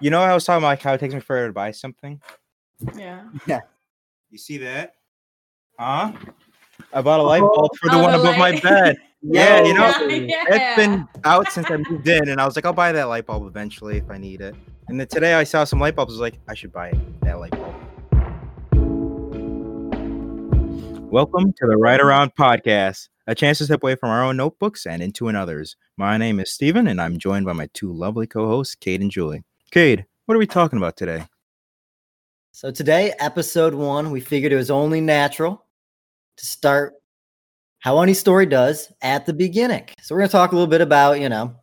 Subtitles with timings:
[0.00, 2.20] You know, I was talking about like how it takes me forever to buy something.
[2.96, 3.24] Yeah.
[3.46, 3.60] Yeah.
[4.30, 4.92] You see that?
[5.78, 6.12] Huh?
[6.92, 7.52] I bought a light oh.
[7.52, 8.96] bulb for the Oh, one the above my bed.
[9.20, 10.44] Yeah, you know, Yeah.
[10.46, 13.26] it's been out since I moved in, and I was like, I'll buy that light
[13.26, 14.54] bulb eventually if I need it.
[14.86, 16.12] And then today I saw some light bulbs.
[16.12, 16.92] I was like, I should buy
[17.22, 17.74] that light bulb.
[21.10, 24.86] Welcome to the Right Around Podcast, a chance to step away from our own notebooks
[24.86, 25.74] and into another's.
[25.96, 29.42] My name is Steven, and I'm joined by my two lovely co-hosts, Cade and Julie.
[29.70, 31.24] Cade, what are we talking about today?
[32.52, 35.66] So today, episode one, we figured it was only natural
[36.38, 36.94] to start
[37.80, 39.84] how any story does at the beginning.
[40.00, 41.54] So we're going to talk a little bit about, you know,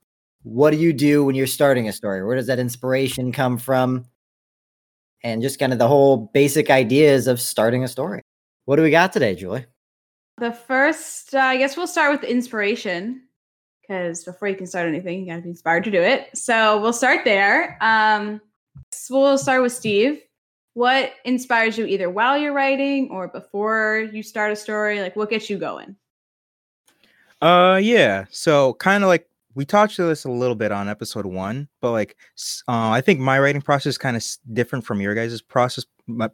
[0.43, 2.23] what do you do when you're starting a story?
[2.23, 4.05] Where does that inspiration come from?
[5.23, 8.21] And just kind of the whole basic ideas of starting a story.
[8.65, 9.65] What do we got today, Julie?
[10.37, 13.23] The first, uh, I guess we'll start with inspiration
[13.87, 16.35] because before you can start anything, you got to be inspired to do it.
[16.37, 17.77] So we'll start there.
[17.81, 18.41] Um,
[19.09, 20.21] we'll start with Steve.
[20.73, 25.01] What inspires you either while you're writing or before you start a story?
[25.01, 25.95] Like, what gets you going?
[27.41, 28.25] Uh, yeah.
[28.29, 31.91] So kind of like we talked to this a little bit on episode one, but
[31.91, 32.17] like
[32.67, 35.85] uh, I think my writing process is kind of different from your guys' process,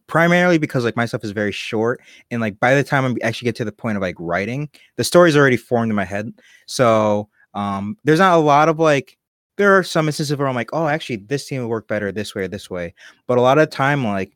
[0.07, 3.45] primarily because like my stuff is very short, and like by the time I actually
[3.45, 6.33] get to the point of like writing, the story's already formed in my head.
[6.65, 9.17] So um, there's not a lot of like.
[9.57, 12.33] There are some instances where I'm like, oh, actually, this team would work better this
[12.33, 12.95] way or this way,
[13.27, 14.35] but a lot of time, like,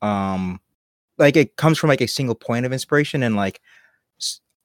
[0.00, 0.60] um,
[1.18, 3.60] like it comes from like a single point of inspiration, and like,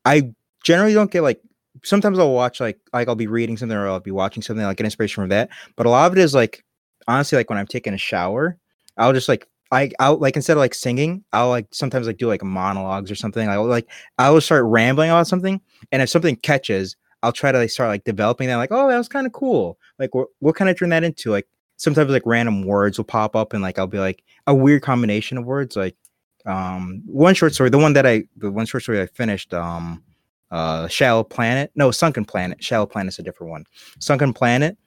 [0.06, 1.42] I generally don't get like
[1.84, 4.78] sometimes I'll watch like like I'll be reading something or I'll be watching something like
[4.78, 5.50] get inspiration from that.
[5.76, 6.64] But a lot of it is like
[7.08, 8.58] honestly like when I'm taking a shower,
[8.98, 12.28] I'll just like I I'll like instead of like singing, I'll like sometimes like do
[12.28, 13.48] like monologues or something.
[13.48, 17.70] I'll like I'll start rambling about something, and if something catches, I'll try to like
[17.70, 18.58] start like developing that.
[18.58, 19.78] Like oh that was kind of cool.
[19.98, 21.32] Like what what can I turn that into?
[21.32, 24.82] Like sometimes like random words will pop up and like I'll be like a weird
[24.82, 25.96] combination of words like
[26.46, 30.02] um one short story the one that i the one short story i finished um
[30.52, 33.66] uh shallow planet no sunken planet shallow planet's a different one
[34.00, 34.78] sunken planet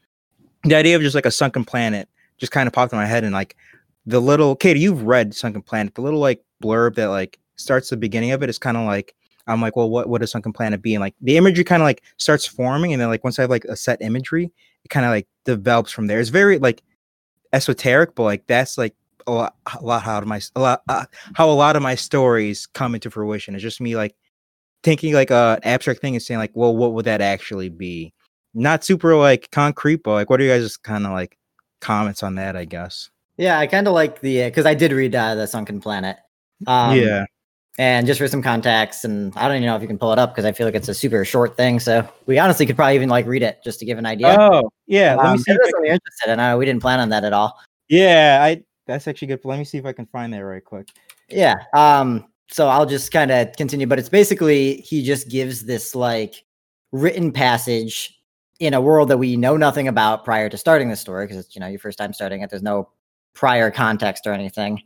[0.64, 2.08] the idea of just like a sunken planet
[2.38, 3.56] just kind of popped in my head and like
[4.06, 7.96] the little katie you've read sunken planet the little like blurb that like starts the
[7.96, 9.14] beginning of it is kind of like
[9.46, 11.86] i'm like well what what does sunken planet be and like the imagery kind of
[11.86, 14.50] like starts forming and then like once i have like a set imagery
[14.84, 16.82] it kind of like develops from there it's very like
[17.52, 18.94] esoteric but like that's like
[19.26, 21.04] a lot, a lot how my a lot uh,
[21.34, 23.54] how a lot of my stories come into fruition.
[23.54, 24.14] It's just me like
[24.82, 28.12] thinking like a an abstract thing and saying like, well, what would that actually be?
[28.54, 31.38] Not super like concrete, but like, what are you guys just kind of like
[31.80, 32.56] comments on that?
[32.56, 33.10] I guess.
[33.36, 36.18] Yeah, I kind of like the because I did read uh, the Sunken Planet.
[36.66, 37.24] Um, yeah.
[37.78, 40.18] And just for some context, and I don't even know if you can pull it
[40.18, 41.80] up because I feel like it's a super short thing.
[41.80, 44.36] So we honestly could probably even like read it just to give an idea.
[44.38, 45.14] Oh yeah.
[45.14, 45.52] Let Um, me see.
[45.52, 46.40] if I that's something you're interested in.
[46.40, 47.58] Uh, we didn't plan on that at all.
[47.88, 48.62] yeah, I.
[48.86, 49.40] That's actually good.
[49.44, 50.88] Let me see if I can find that right quick.
[51.28, 51.54] Yeah.
[51.72, 56.44] Um, so I'll just kind of continue, but it's basically he just gives this like
[56.90, 58.20] written passage
[58.60, 61.54] in a world that we know nothing about prior to starting the story because it's
[61.54, 62.50] you know your first time starting it.
[62.50, 62.90] There's no
[63.34, 64.82] prior context or anything,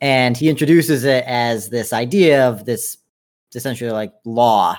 [0.00, 2.98] and he introduces it as this idea of this
[3.54, 4.76] essentially like law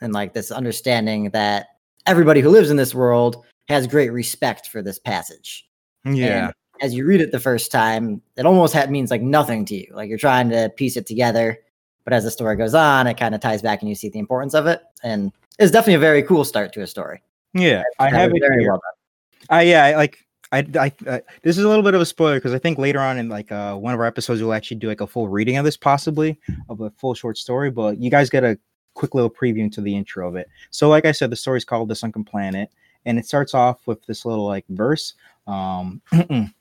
[0.00, 1.66] and like this understanding that
[2.06, 5.68] everybody who lives in this world has great respect for this passage
[6.04, 6.46] Yeah.
[6.46, 9.76] and as you read it the first time, it almost ha- means like nothing to
[9.76, 9.86] you.
[9.92, 11.58] Like you're trying to piece it together.
[12.02, 14.18] But as the story goes on, it kind of ties back and you see the
[14.18, 14.82] importance of it.
[15.04, 15.30] And
[15.60, 17.22] it's definitely a very cool start to a story.
[17.54, 17.84] yeah.
[18.00, 18.72] I have it very here.
[18.72, 19.46] well done.
[19.58, 22.36] I yeah, I like I I uh, this is a little bit of a spoiler
[22.36, 24.88] because I think later on in like uh one of our episodes we'll actually do
[24.88, 28.30] like a full reading of this possibly of a full short story, but you guys
[28.30, 28.58] get a
[28.94, 30.48] quick little preview into the intro of it.
[30.70, 32.70] So like I said, the story's called The Sunken Planet,
[33.06, 35.14] and it starts off with this little like verse.
[35.46, 36.02] Um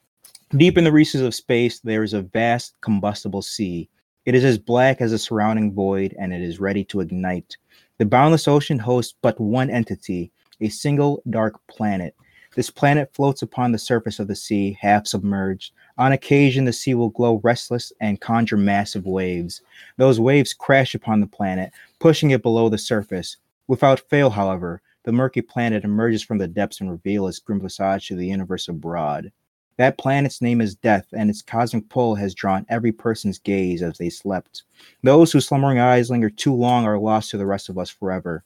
[0.58, 3.90] deep in the recesses of space there is a vast combustible sea.
[4.26, 7.58] It is as black as the surrounding void, and it is ready to ignite.
[7.98, 10.32] The boundless ocean hosts but one entity,
[10.62, 12.16] a single dark planet.
[12.54, 15.72] This planet floats upon the surface of the sea, half submerged.
[15.98, 19.62] On occasion, the sea will glow restless and conjure massive waves.
[19.98, 23.38] Those waves crash upon the planet, pushing it below the surface.
[23.68, 28.08] Without fail, however, the murky planet emerges from the depths and reveals its grim visage
[28.08, 29.32] to the universe abroad.
[29.78, 33.98] That planet's name is Death, and its cosmic pull has drawn every person's gaze as
[33.98, 34.64] they slept.
[35.02, 38.44] Those whose slumbering eyes linger too long are lost to the rest of us forever.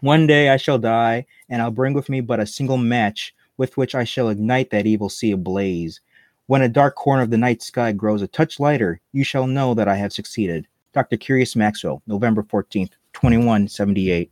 [0.00, 3.76] One day I shall die, and I'll bring with me but a single match with
[3.76, 6.00] which I shall ignite that evil sea ablaze.
[6.46, 9.74] When a dark corner of the night sky grows a touch lighter, you shall know
[9.74, 10.66] that I have succeeded.
[10.92, 11.16] Dr.
[11.16, 14.30] Curious Maxwell, November 14th, 2178.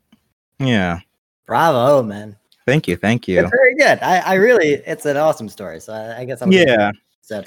[0.58, 1.00] Yeah.
[1.46, 2.36] Bravo, man.
[2.66, 3.40] Thank you, thank you.
[3.40, 3.98] It's very good.
[4.02, 5.80] I, I really, it's an awesome story.
[5.80, 6.90] So I, I guess I'm Yeah.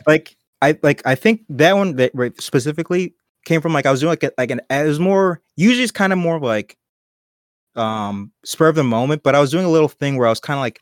[0.07, 3.15] Like I like I think that one that right, specifically
[3.45, 5.91] came from like I was doing like a, like an it was more usually it's
[5.91, 6.77] kind of more like
[7.75, 10.39] um spur of the moment, but I was doing a little thing where I was
[10.39, 10.81] kind of like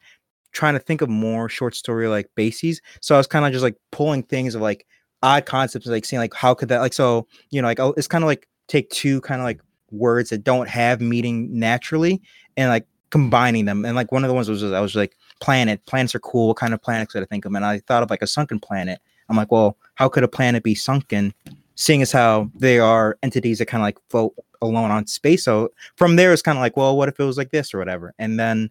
[0.52, 2.82] trying to think of more short story like bases.
[3.02, 4.86] So I was kind of just like pulling things of like
[5.22, 8.08] odd concepts, like seeing like how could that like so you know like oh, it's
[8.08, 12.22] kind of like take two kind of like words that don't have meaning naturally
[12.58, 13.86] and like combining them.
[13.86, 15.86] And like one of the ones was I was like planet.
[15.86, 16.50] Planets are cool.
[16.50, 17.54] What kind of planets could I think of?
[17.54, 19.00] And I thought of like a sunken planet.
[19.30, 21.34] I'm like, well, how could a planet be sunken?
[21.80, 25.46] Seeing as how they are entities that kind of like float alone on space.
[25.46, 27.80] So from there, it's kind of like, well, what if it was like this or
[27.80, 28.14] whatever?
[28.20, 28.70] And then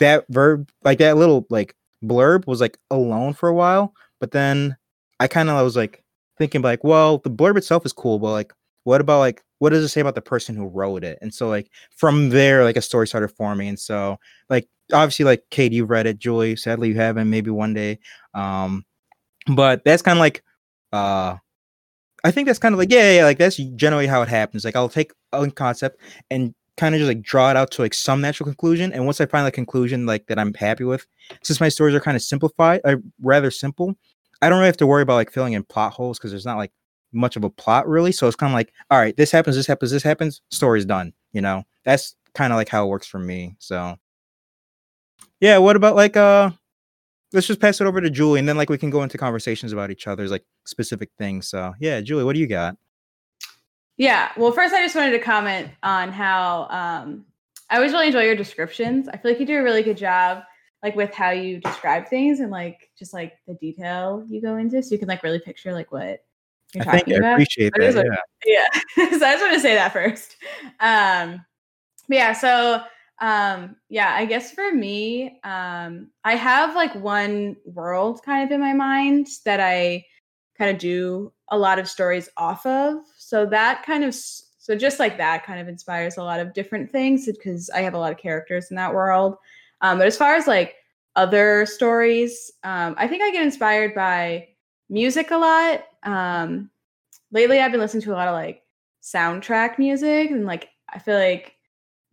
[0.00, 3.94] that verb, like that little like blurb, was like alone for a while.
[4.20, 4.76] But then
[5.18, 6.04] I kind of was like
[6.36, 8.52] thinking like, well, the blurb itself is cool, but like,
[8.84, 11.16] what about like what does it say about the person who wrote it?
[11.22, 13.68] And so like from there, like a story started forming.
[13.68, 14.18] And so
[14.50, 18.00] like obviously like Cade, you've read it, Julie, sadly you haven't, maybe one day.
[18.34, 18.84] Um,
[19.46, 20.42] but that's kind of like
[20.92, 21.36] uh
[22.24, 24.64] I think that's kind of like yeah, yeah, yeah, like that's generally how it happens.
[24.64, 27.94] Like I'll take a concept and kind of just like draw it out to like
[27.94, 28.92] some natural conclusion.
[28.92, 31.06] And once I find the conclusion like that I'm happy with,
[31.42, 33.96] since my stories are kind of simplified, uh, rather simple,
[34.40, 36.56] I don't really have to worry about like filling in plot holes because there's not
[36.58, 36.72] like
[37.12, 38.12] much of a plot really.
[38.12, 41.12] So it's kind of like, all right, this happens, this happens, this happens, story's done.
[41.32, 43.56] You know, that's kind of like how it works for me.
[43.58, 43.96] So
[45.40, 46.50] yeah, what about like uh
[47.32, 49.72] let's just pass it over to Julie and then like we can go into conversations
[49.72, 51.48] about each other's like specific things.
[51.48, 52.76] So yeah, Julie, what do you got?
[53.96, 54.32] Yeah.
[54.36, 57.24] Well, first, I just wanted to comment on how um,
[57.70, 59.08] I always really enjoy your descriptions.
[59.08, 60.42] I feel like you do a really good job,
[60.82, 64.82] like with how you describe things and like just like the detail you go into,
[64.82, 66.24] so you can like really picture like what
[66.74, 67.32] you're I talking I about.
[67.34, 68.66] appreciate That a- Yeah.
[68.96, 70.36] yeah so i just want to say that first
[70.80, 71.44] um
[72.08, 72.82] but yeah so
[73.22, 78.60] um yeah i guess for me um i have like one world kind of in
[78.60, 80.04] my mind that i
[80.58, 83.02] kind of do a lot of stories off of.
[83.18, 86.92] So that kind of so just like that kind of inspires a lot of different
[86.92, 89.36] things because i have a lot of characters in that world.
[89.80, 90.74] Um but as far as like
[91.16, 94.48] other stories um i think i get inspired by
[94.88, 95.84] music a lot.
[96.04, 96.70] Um
[97.32, 98.62] lately I've been listening to a lot of like
[99.02, 101.54] soundtrack music and like I feel like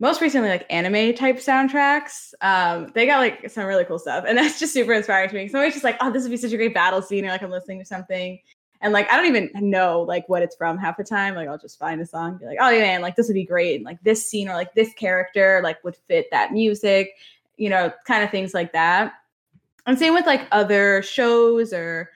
[0.00, 2.32] most recently like anime type soundtracks.
[2.40, 5.48] Um, they got like some really cool stuff, and that's just super inspiring to me.
[5.48, 7.42] So it's just like, oh, this would be such a great battle scene, or like
[7.42, 8.40] I'm listening to something,
[8.80, 11.34] and like I don't even know like what it's from half the time.
[11.34, 13.44] Like I'll just find a song, be like, oh yeah, man, like this would be
[13.44, 17.10] great, and like this scene or like this character like would fit that music,
[17.56, 19.14] you know, kind of things like that.
[19.86, 22.10] And same with like other shows or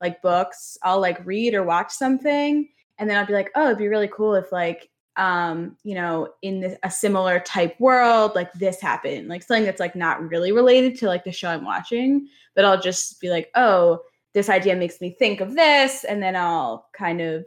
[0.00, 0.76] like books.
[0.82, 2.68] I'll like read or watch something
[2.98, 6.28] and then I'll be like, oh, it'd be really cool if like um, you know,
[6.42, 10.52] in this, a similar type world, like this happened, like something that's like not really
[10.52, 14.00] related to like the show I'm watching, but I'll just be like, oh,
[14.34, 17.46] this idea makes me think of this, and then I'll kind of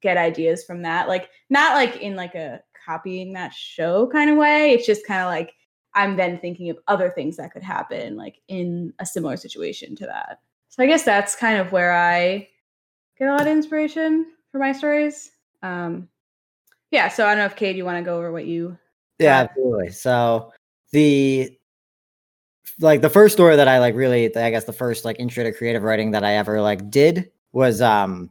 [0.00, 1.06] get ideas from that.
[1.06, 4.72] Like not like in like a copying that show kind of way.
[4.72, 5.54] It's just kind of like
[5.94, 10.06] I'm then thinking of other things that could happen, like in a similar situation to
[10.06, 10.40] that.
[10.70, 12.48] So I guess that's kind of where I
[13.18, 15.30] get a lot of inspiration for my stories.
[15.62, 16.08] Um,
[16.92, 18.78] yeah, so I don't know if Cade, you want to go over what you.
[19.18, 19.40] Yeah, Yeah.
[19.40, 19.90] absolutely.
[19.90, 20.52] So
[20.92, 21.58] the
[22.78, 25.52] like the first story that I like really I guess the first like intro to
[25.52, 28.30] creative writing that I ever like did was um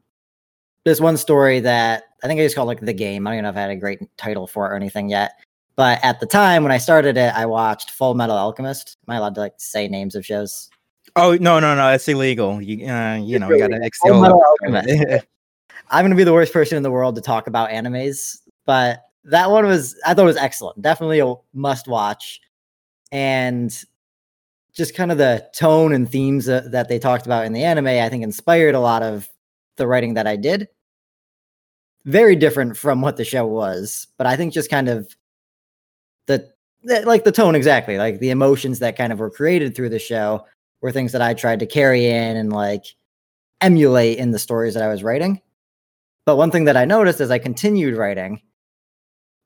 [0.86, 3.26] this one story that I think I just called like the game.
[3.26, 5.34] I don't even know if I had a great title for it or anything yet.
[5.76, 8.98] But at the time when I started it, I watched Full Metal Alchemist.
[9.08, 10.70] Am I allowed to like say names of shows?
[11.16, 12.62] Oh no, no, no, It's illegal.
[12.62, 14.22] You uh, you know, we gotta Full.
[14.22, 15.26] Metal Alchemist.
[15.90, 19.52] I'm gonna be the worst person in the world to talk about animes, but that
[19.52, 20.82] one was I thought was excellent.
[20.82, 22.42] Definitely a must watch,
[23.12, 23.72] and
[24.74, 28.08] just kind of the tone and themes that, they talked about in the anime, I
[28.08, 29.30] think inspired a lot of
[29.76, 30.70] the writing that I did.
[32.06, 35.16] Very different from what the show was, but I think just kind of
[36.28, 36.50] the
[36.84, 40.46] like the tone exactly, like the emotions that kind of were created through the show
[40.82, 42.86] were things that I tried to carry in and like
[43.60, 45.42] emulate in the stories that I was writing.
[46.26, 48.42] But one thing that I noticed as I continued writing,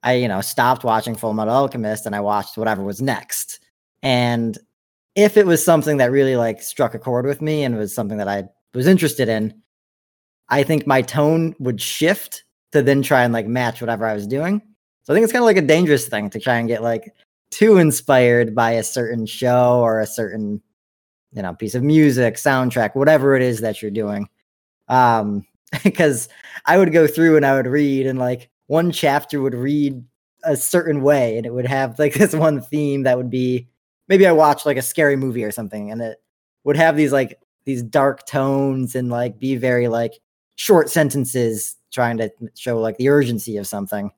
[0.06, 3.60] I, you know, stopped watching Full Metal Alchemist and I watched whatever was next.
[4.04, 4.58] And
[5.16, 8.20] if it was something that really like struck a chord with me and was something
[8.20, 8.44] that I
[8.74, 9.62] was interested in,
[10.48, 14.28] I think my tone would shift to then try and like match whatever I was
[14.28, 14.62] doing.
[15.04, 17.12] So I think it's kind of like a dangerous thing to try and get like
[17.50, 20.62] too inspired by a certain show or a certain
[21.32, 24.28] you know piece of music soundtrack whatever it is that you're doing
[24.88, 25.46] um
[25.84, 26.28] because
[26.66, 30.03] i would go through and i would read and like one chapter would read
[30.43, 33.67] a certain way and it would have like this one theme that would be
[34.07, 36.17] maybe I watched like a scary movie or something and it
[36.63, 40.19] would have these like these dark tones and like be very like
[40.55, 44.12] short sentences trying to show like the urgency of something.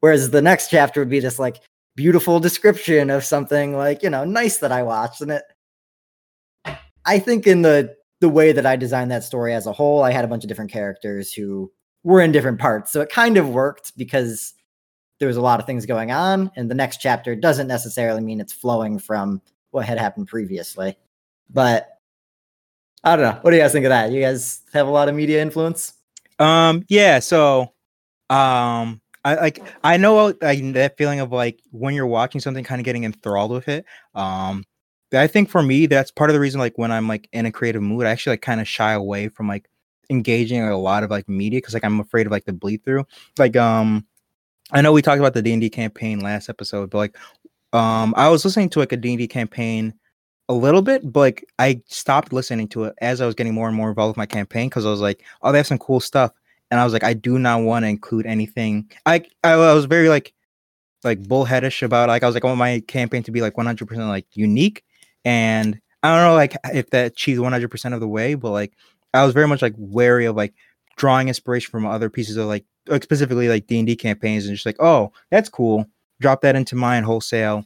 [0.00, 1.60] Whereas the next chapter would be just like
[1.96, 5.20] beautiful description of something like, you know, nice that I watched.
[5.20, 5.42] And it
[7.04, 10.10] I think in the the way that I designed that story as a whole, I
[10.10, 11.70] had a bunch of different characters who
[12.06, 12.92] were in different parts.
[12.92, 14.54] So it kind of worked because
[15.18, 16.52] there was a lot of things going on.
[16.54, 20.96] And the next chapter doesn't necessarily mean it's flowing from what had happened previously.
[21.50, 21.88] But
[23.02, 23.40] I don't know.
[23.42, 24.12] What do you guys think of that?
[24.12, 25.94] You guys have a lot of media influence?
[26.38, 27.72] Um, yeah, so
[28.30, 32.84] um I like I know that feeling of like when you're watching something kind of
[32.84, 33.84] getting enthralled with it.
[34.14, 34.62] Um
[35.12, 37.52] I think for me that's part of the reason like when I'm like in a
[37.52, 39.68] creative mood, I actually like kind of shy away from like
[40.10, 42.84] engaging in a lot of like media because like I'm afraid of like the bleed
[42.84, 43.04] through.
[43.38, 44.06] Like um
[44.72, 47.16] I know we talked about the D&D campaign last episode, but like
[47.72, 49.94] um I was listening to like a D&D campaign
[50.48, 53.68] a little bit, but like I stopped listening to it as I was getting more
[53.68, 56.00] and more involved with my campaign because I was like, oh, they have some cool
[56.00, 56.32] stuff.
[56.70, 58.90] And I was like, I do not want to include anything.
[59.06, 60.32] I, I I was very like
[61.04, 64.08] like bullheadish about like I was like I want my campaign to be like 100%
[64.08, 64.82] like unique.
[65.24, 68.72] And I don't know like if that achieved 100% of the way, but like
[69.16, 70.54] I was very much like wary of like
[70.96, 74.80] drawing inspiration from other pieces of like, like specifically like D&D campaigns and just like,
[74.80, 75.86] oh, that's cool.
[76.20, 77.64] Drop that into mine wholesale.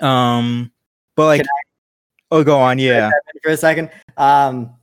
[0.00, 0.72] Um
[1.16, 1.46] but like
[2.32, 2.78] Oh, go on.
[2.78, 3.10] Yeah.
[3.42, 3.90] For a second.
[4.16, 4.74] Um,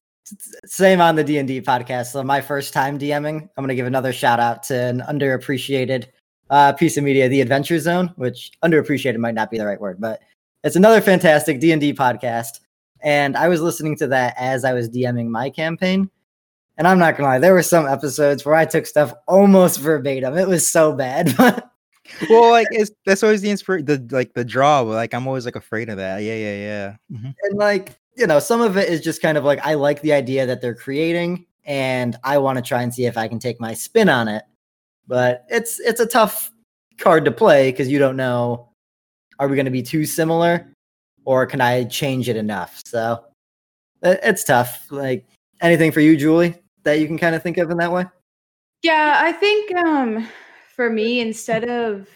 [0.66, 2.12] same on the D and D podcast.
[2.12, 6.06] So my first time DMing, I'm going to give another shout out to an underappreciated
[6.52, 10.00] uh, piece of media, The Adventure Zone, which underappreciated might not be the right word,
[10.00, 10.22] but
[10.64, 12.60] it's another fantastic D and D podcast.
[13.02, 16.10] And I was listening to that as I was DMing my campaign.
[16.78, 20.38] And I'm not gonna lie, there were some episodes where I took stuff almost verbatim.
[20.38, 21.34] It was so bad,
[22.30, 24.84] well, like it's that's always the inspiration, the like the draw.
[24.84, 26.20] But like I'm always like afraid of that.
[26.20, 26.96] Yeah, yeah, yeah.
[27.12, 27.30] Mm-hmm.
[27.44, 30.14] And like you know, some of it is just kind of like I like the
[30.14, 33.60] idea that they're creating, and I want to try and see if I can take
[33.60, 34.44] my spin on it.
[35.08, 36.52] But it's it's a tough
[36.98, 38.70] card to play because you don't know
[39.40, 40.74] are we going to be too similar
[41.26, 42.82] or can I change it enough?
[42.86, 43.24] So
[44.02, 44.88] it's tough.
[44.90, 45.26] Like
[45.62, 48.06] anything for you, Julie, that you can kind of think of in that way?
[48.82, 50.28] Yeah, I think um
[50.76, 52.08] for me instead of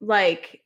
[0.00, 0.62] like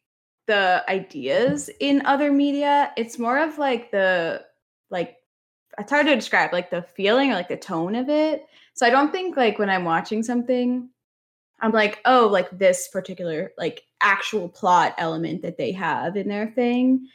[0.46, 4.42] the ideas in other media it's more of like the
[4.90, 5.16] like
[5.78, 8.44] it's hard to describe like the feeling or like the tone of it
[8.74, 10.88] so i don't think like when i'm watching something
[11.60, 16.48] i'm like oh like this particular like actual plot element that they have in their
[16.48, 17.06] thing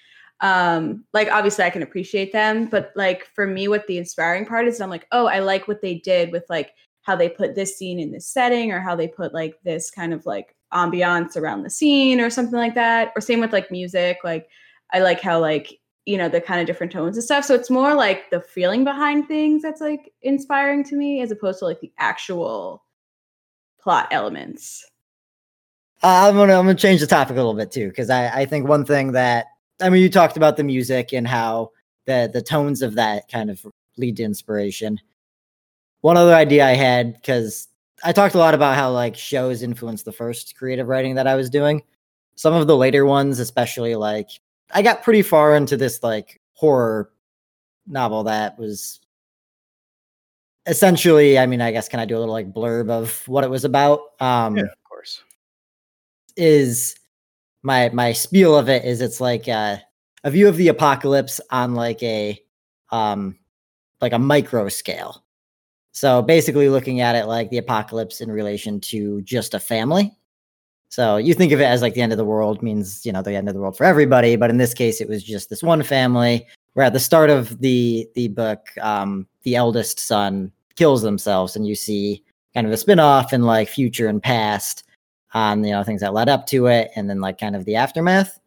[0.41, 4.67] um like obviously i can appreciate them but like for me what the inspiring part
[4.67, 6.73] is i'm like oh i like what they did with like
[7.07, 10.13] how they put this scene in this setting or how they put like this kind
[10.13, 13.13] of like ambiance around the scene or something like that.
[13.15, 14.47] Or same with like music like
[14.91, 17.45] i like how like you know the kind of different tones and stuff.
[17.45, 21.59] So it's more like the feeling behind things that's like inspiring to me as opposed
[21.59, 22.83] to like the actual
[23.81, 24.85] plot elements.
[26.03, 28.45] Uh, i'm gonna i'm gonna change the topic a little bit too because i i
[28.45, 29.47] think one thing that
[29.81, 31.71] i mean you talked about the music and how
[32.05, 33.65] the the tones of that kind of
[33.97, 34.99] lead to inspiration
[36.01, 37.67] one other idea I had because
[38.03, 41.35] I talked a lot about how like shows influenced the first creative writing that I
[41.35, 41.83] was doing.
[42.35, 44.29] Some of the later ones, especially like
[44.71, 47.11] I got pretty far into this like horror
[47.87, 48.99] novel that was
[50.65, 53.49] essentially, I mean, I guess can I do a little like blurb of what it
[53.49, 54.01] was about?
[54.19, 55.23] Um yeah, of course.
[56.35, 56.95] Is
[57.63, 59.77] my my spiel of it is it's like uh,
[60.23, 62.41] a view of the apocalypse on like a
[62.91, 63.37] um
[64.01, 65.23] like a micro scale.
[65.91, 70.15] So basically, looking at it like the apocalypse in relation to just a family.
[70.89, 73.21] So you think of it as like the end of the world means, you know,
[73.21, 74.35] the end of the world for everybody.
[74.35, 77.59] But in this case, it was just this one family where at the start of
[77.59, 82.23] the the book, um, the eldest son kills themselves, and you see
[82.53, 84.83] kind of a spin-off and like future and past
[85.37, 87.75] on you know things that led up to it, and then like kind of the
[87.75, 88.39] aftermath.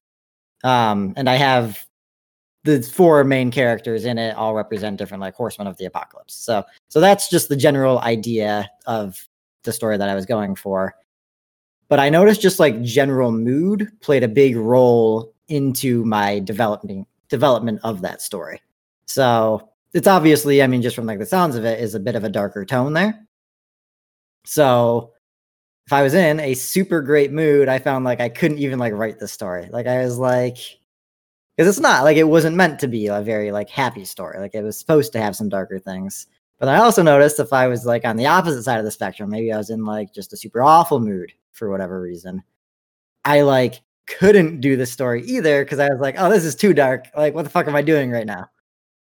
[0.65, 1.87] Um, and I have
[2.65, 6.35] the four main characters in it all represent different like horsemen of the apocalypse.
[6.35, 9.27] So so that's just the general idea of
[9.65, 10.95] the story that I was going for.
[11.89, 17.81] But I noticed just like general mood played a big role into my developing development
[17.83, 18.63] of that story.
[19.07, 22.15] So it's obviously, I mean, just from like the sounds of it, is a bit
[22.15, 23.27] of a darker tone there.
[24.45, 25.13] So
[25.87, 28.93] if I was in a super great mood, I found like I couldn't even like
[28.93, 29.69] write the story.
[29.71, 30.57] Like I was like,
[31.57, 34.39] because it's not like it wasn't meant to be a very like happy story.
[34.39, 36.27] Like it was supposed to have some darker things.
[36.59, 39.31] But I also noticed if I was like on the opposite side of the spectrum,
[39.31, 42.43] maybe I was in like just a super awful mood for whatever reason,
[43.25, 46.75] I like couldn't do the story either because I was like, oh, this is too
[46.75, 47.07] dark.
[47.17, 48.49] Like, what the fuck am I doing right now?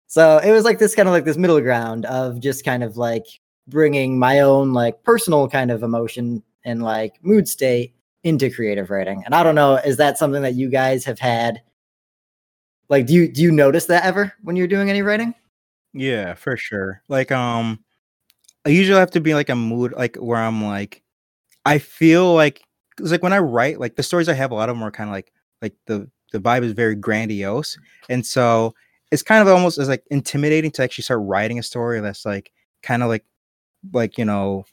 [0.08, 2.98] So it was like this kind of like this middle ground of just kind of
[2.98, 3.26] like
[3.68, 9.24] bringing my own like personal kind of emotion and like mood state into creative writing.
[9.25, 11.62] And I don't know, is that something that you guys have had?
[12.89, 15.34] Like, do you do you notice that ever when you're doing any writing?
[15.94, 17.01] Yeah, for sure.
[17.08, 17.80] Like, um,
[18.66, 21.04] I usually have to be like a mood, like where I'm like,
[21.66, 22.62] I feel like,
[23.00, 24.92] it's like when I write, like the stories I have, a lot of them are
[24.92, 27.78] kind of like, like the the vibe is very grandiose,
[28.10, 28.75] and so
[29.12, 32.51] it's kind of almost as like intimidating to actually start writing a story that's like
[32.84, 33.25] kind of like,
[33.94, 34.66] like you know,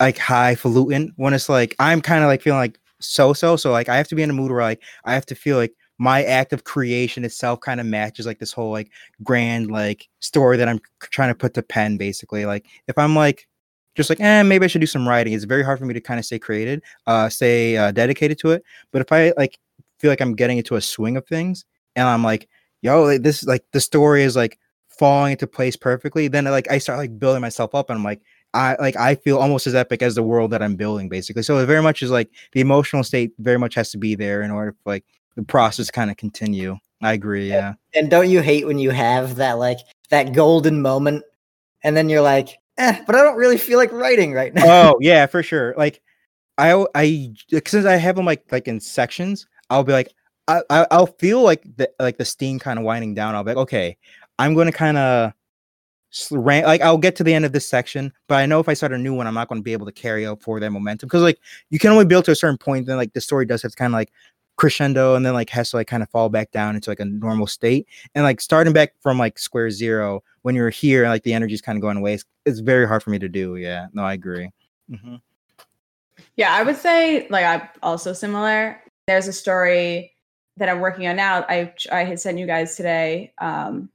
[0.00, 1.12] like highfalutin.
[1.16, 4.08] When it's like I'm kind of like feeling like so so, so like I have
[4.08, 6.64] to be in a mood where like I have to feel like my act of
[6.64, 8.90] creation itself kind of matches like this whole like
[9.22, 12.46] grand like story that I'm trying to put to pen basically.
[12.46, 13.46] Like if I'm like
[13.94, 16.00] just like eh maybe I should do some writing, it's very hard for me to
[16.00, 18.64] kind of stay created, uh stay uh, dedicated to it.
[18.92, 19.58] But if I like
[19.98, 21.64] feel like I'm getting into a swing of things
[21.96, 22.48] and I'm like
[22.82, 26.98] yo this like the story is like falling into place perfectly, then like I start
[26.98, 28.20] like building myself up and I'm like
[28.54, 31.42] I like I feel almost as epic as the world that I'm building, basically.
[31.42, 34.42] So it very much is like the emotional state very much has to be there
[34.42, 35.04] in order for like
[35.36, 36.78] the process kind of continue.
[37.02, 37.50] I agree.
[37.50, 37.74] Yeah.
[37.94, 39.78] And don't you hate when you have that like
[40.10, 41.24] that golden moment,
[41.82, 44.64] and then you're like, eh, but I don't really feel like writing right now.
[44.66, 45.74] Oh yeah, for sure.
[45.76, 46.00] Like
[46.56, 47.34] I I
[47.66, 50.12] since I have them like like in sections, I'll be like
[50.46, 53.34] I, I I'll feel like the like the steam kind of winding down.
[53.34, 53.96] I'll be like, okay,
[54.38, 55.32] I'm going to kind of
[56.30, 58.92] like I'll get to the end of this section, but I know if I start
[58.92, 61.08] a new one, I'm not going to be able to carry out for that momentum
[61.08, 61.38] because like
[61.70, 62.86] you can only build to a certain point.
[62.86, 64.12] Then like the story does have kind of like
[64.56, 67.04] crescendo and then like has to like kind of fall back down into like a
[67.04, 71.34] normal state and like starting back from like square zero when you're here like the
[71.34, 73.88] energy is kind of going away it's, it's, very hard for me to do yeah
[73.92, 74.48] no i agree
[74.88, 75.16] mm-hmm.
[76.36, 80.14] yeah i would say like i'm also similar there's a story
[80.56, 83.88] that i'm working on now i i had sent you guys today um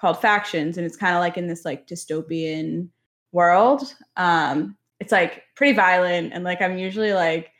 [0.00, 2.88] called factions and it's kind of like in this like dystopian
[3.32, 7.50] world um it's like pretty violent and like i'm usually like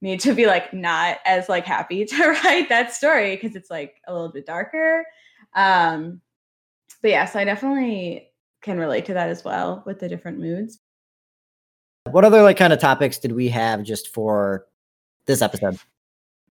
[0.00, 3.96] need to be like not as like happy to write that story because it's like
[4.06, 5.04] a little bit darker.
[5.54, 6.20] Um,
[7.02, 8.28] but yes, I definitely
[8.62, 10.78] can relate to that as well with the different moods.
[12.10, 14.66] What other like kind of topics did we have just for
[15.26, 15.78] this episode?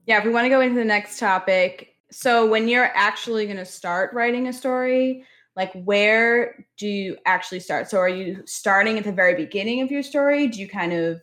[0.05, 1.95] Yeah, if we want to go into the next topic.
[2.11, 7.59] So when you're actually going to start writing a story, like where do you actually
[7.59, 7.89] start?
[7.89, 10.47] So are you starting at the very beginning of your story?
[10.47, 11.21] Do you kind of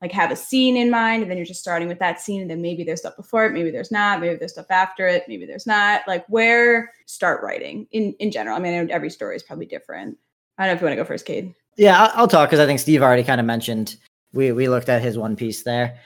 [0.00, 2.50] like have a scene in mind and then you're just starting with that scene and
[2.50, 5.46] then maybe there's stuff before it maybe there's not maybe there's stuff after it maybe
[5.46, 9.66] there's not like where start writing in in general i mean every story is probably
[9.66, 10.16] different
[10.58, 11.52] i don't know if you want to go first Cade.
[11.76, 13.96] yeah i'll talk because i think steve already kind of mentioned
[14.32, 15.98] we we looked at his one piece there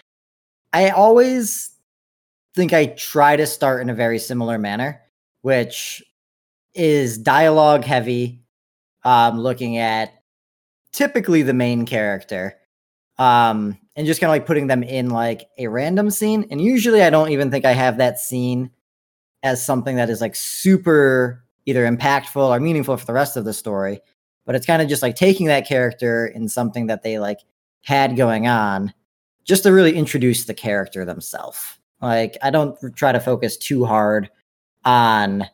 [0.72, 1.70] i always
[2.54, 5.00] think i try to start in a very similar manner
[5.42, 6.02] which
[6.74, 8.40] is dialogue heavy
[9.04, 10.22] um looking at
[10.92, 12.56] typically the main character
[13.18, 16.46] um, and just kind of like putting them in like a random scene.
[16.50, 18.70] And usually I don't even think I have that scene
[19.42, 23.52] as something that is like super either impactful or meaningful for the rest of the
[23.52, 24.00] story.
[24.44, 27.40] But it's kind of just like taking that character in something that they like
[27.82, 28.92] had going on
[29.44, 31.78] just to really introduce the character themselves.
[32.00, 34.30] Like I don't try to focus too hard
[34.84, 35.46] on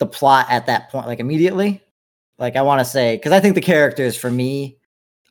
[0.00, 1.80] the plot at that point, like immediately.
[2.38, 4.78] Like I want to say, because I think the characters for me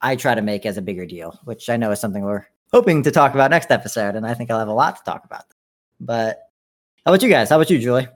[0.02, 3.04] I try to make as a bigger deal, which I know is something we're hoping
[3.04, 4.16] to talk about next episode.
[4.16, 5.44] And I think I'll have a lot to talk about.
[6.00, 6.40] But
[7.06, 7.50] how about you guys?
[7.50, 8.08] How about you, Julie?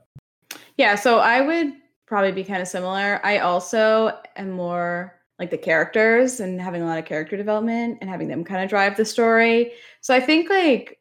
[0.77, 1.73] Yeah, so I would
[2.05, 3.19] probably be kind of similar.
[3.23, 8.09] I also am more like the characters and having a lot of character development and
[8.09, 9.73] having them kind of drive the story.
[10.01, 10.99] So I think like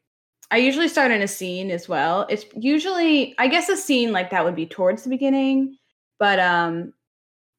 [0.50, 2.26] I usually start in a scene as well.
[2.28, 5.76] It's usually I guess a scene like that would be towards the beginning,
[6.18, 6.92] but um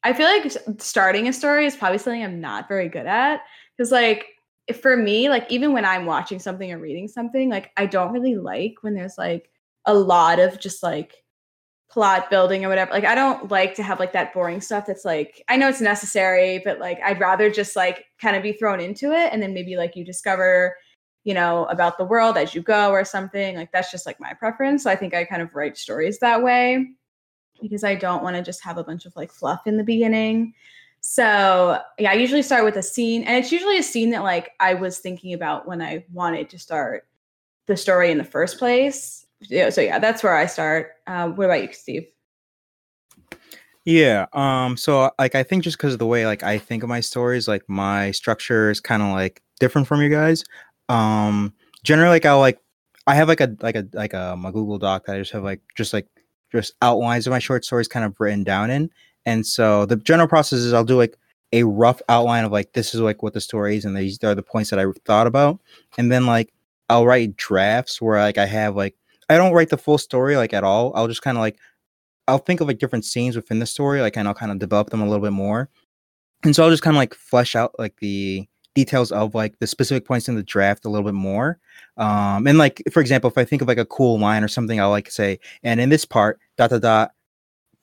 [0.04, 3.42] I feel like starting a story is probably something I'm not very good at
[3.78, 4.28] because like
[4.82, 8.36] for me like even when I'm watching something or reading something like I don't really
[8.36, 9.50] like when there's like
[9.86, 11.24] a lot of just like
[11.90, 15.06] plot building or whatever like I don't like to have like that boring stuff that's
[15.06, 18.80] like I know it's necessary but like I'd rather just like kind of be thrown
[18.80, 20.76] into it and then maybe like you discover
[21.24, 24.34] you know about the world as you go or something like that's just like my
[24.34, 26.94] preference so I think I kind of write stories that way
[27.64, 30.54] because I don't want to just have a bunch of like fluff in the beginning.
[31.02, 34.52] So, yeah, I usually start with a scene, and it's usually a scene that like
[34.60, 37.08] I was thinking about when I wanted to start
[37.66, 39.26] the story in the first place.
[39.42, 40.92] Yeah, so yeah, that's where I start.
[41.08, 42.08] Uh, what about you, Steve?
[43.84, 44.28] Yeah.
[44.32, 44.78] Um.
[44.78, 47.48] So, like, I think just because of the way like I think of my stories,
[47.50, 50.44] like my structure is kind of like different from you guys.
[50.90, 51.54] Um.
[51.84, 52.60] Generally, like I'll like
[53.08, 55.44] I have like a like a like a my Google Doc that I just have
[55.44, 56.08] like just like
[56.52, 58.90] just outlines of my short stories kind of written down in.
[59.26, 61.18] And so the general process is I'll do like
[61.52, 64.36] a rough outline of like this is like what the story is and these are
[64.36, 65.60] the points that I thought about.
[65.98, 66.54] And then like
[66.90, 68.96] I'll write drafts where like I have like
[69.30, 70.94] I don't write the full story like at all.
[70.96, 71.58] I'll just kind of like
[72.28, 74.90] I'll think of like different scenes within the story, like and I'll kind of develop
[74.90, 75.70] them a little bit more.
[76.44, 79.68] And so I'll just kind of like flesh out like the details of like the
[79.68, 81.60] specific points in the draft a little bit more.
[81.98, 84.80] Um, and like for example, if I think of like a cool line or something,
[84.80, 87.12] I'll like say, and in this part, dot dot dot,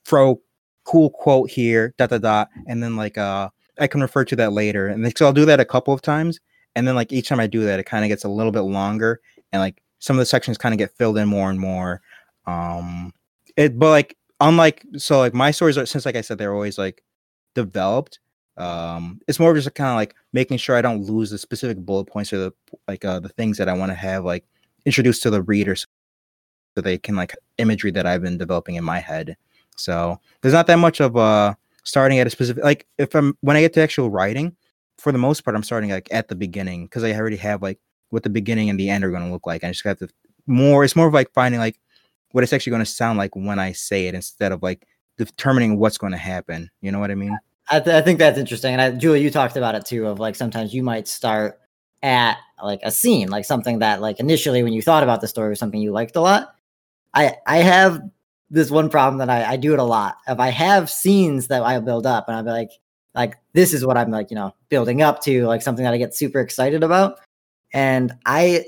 [0.05, 0.41] throw
[0.83, 3.49] cool quote here, dot dot dot, and then like uh
[3.79, 4.87] I can refer to that later.
[4.87, 6.39] And so I'll do that a couple of times.
[6.75, 8.61] And then like each time I do that, it kind of gets a little bit
[8.61, 12.01] longer and like some of the sections kind of get filled in more and more.
[12.45, 13.13] Um
[13.57, 16.77] it but like unlike so like my stories are since like I said they're always
[16.77, 17.03] like
[17.55, 18.19] developed.
[18.61, 22.05] Um it's more just kind of like making sure I don't lose the specific bullet
[22.05, 22.53] points or the
[22.87, 24.45] like uh the things that I want to have like
[24.85, 25.87] introduced to the readers
[26.75, 29.35] so they can like imagery that I've been developing in my head.
[29.75, 33.57] So there's not that much of uh starting at a specific like if I'm when
[33.57, 34.55] I get to actual writing,
[34.97, 37.79] for the most part, I'm starting like at the beginning because I already have like
[38.09, 39.63] what the beginning and the end are going to look like.
[39.63, 40.09] I just have to
[40.45, 40.83] more.
[40.83, 41.79] It's more of like finding like
[42.31, 45.77] what it's actually going to sound like when I say it instead of like determining
[45.77, 46.69] what's going to happen.
[46.81, 47.37] You know what I mean?
[47.69, 48.73] I, th- I think that's interesting.
[48.73, 50.07] And I, Julie, you talked about it too.
[50.07, 51.59] Of like sometimes you might start
[52.03, 55.49] at like a scene, like something that like initially when you thought about the story
[55.49, 56.55] was something you liked a lot.
[57.13, 58.01] I I have
[58.49, 60.17] this one problem that I, I do it a lot.
[60.27, 62.71] If I have scenes that I build up and I'll be like,
[63.15, 65.97] like this is what I'm like, you know, building up to, like something that I
[65.97, 67.19] get super excited about.
[67.73, 68.65] And I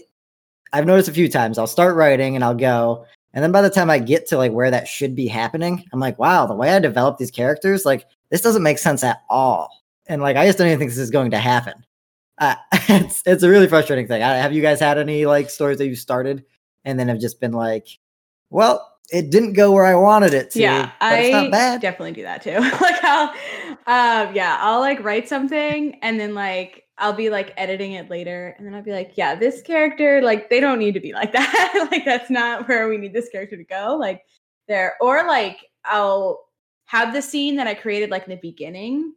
[0.72, 3.70] I've noticed a few times I'll start writing and I'll go, and then by the
[3.70, 6.70] time I get to like where that should be happening, I'm like, wow, the way
[6.70, 9.70] I develop these characters, like this doesn't make sense at all.
[10.08, 11.86] And like I just don't even think this is going to happen.
[12.40, 12.56] Uh,
[12.90, 14.24] it's it's a really frustrating thing.
[14.24, 16.44] I, have you guys had any like stories that you started
[16.84, 17.88] and then have just been like,
[18.50, 20.62] well, it didn't go where I wanted it to.
[20.62, 22.58] Yeah, I definitely do that too.
[22.82, 23.30] like I'll,
[23.86, 28.56] um, yeah, I'll like write something and then like I'll be like editing it later,
[28.58, 31.32] and then I'll be like, yeah, this character like they don't need to be like
[31.34, 31.88] that.
[31.92, 33.96] like that's not where we need this character to go.
[33.96, 34.24] Like
[34.68, 36.40] there, or like I'll
[36.94, 39.14] have the scene that I created like in the beginning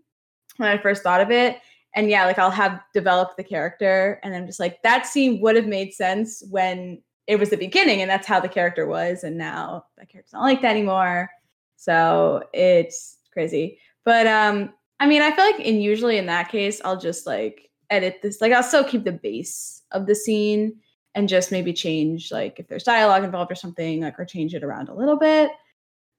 [0.56, 1.58] when I first thought of it.
[1.94, 5.56] And yeah, like I'll have developed the character, and I'm just like, that scene would
[5.56, 9.36] have made sense when it was the beginning and that's how the character was and
[9.36, 11.28] now that character's not like that anymore
[11.76, 16.80] so it's crazy but um i mean i feel like in usually in that case
[16.84, 20.76] i'll just like edit this like i'll still keep the base of the scene
[21.16, 24.62] and just maybe change like if there's dialogue involved or something like or change it
[24.62, 25.50] around a little bit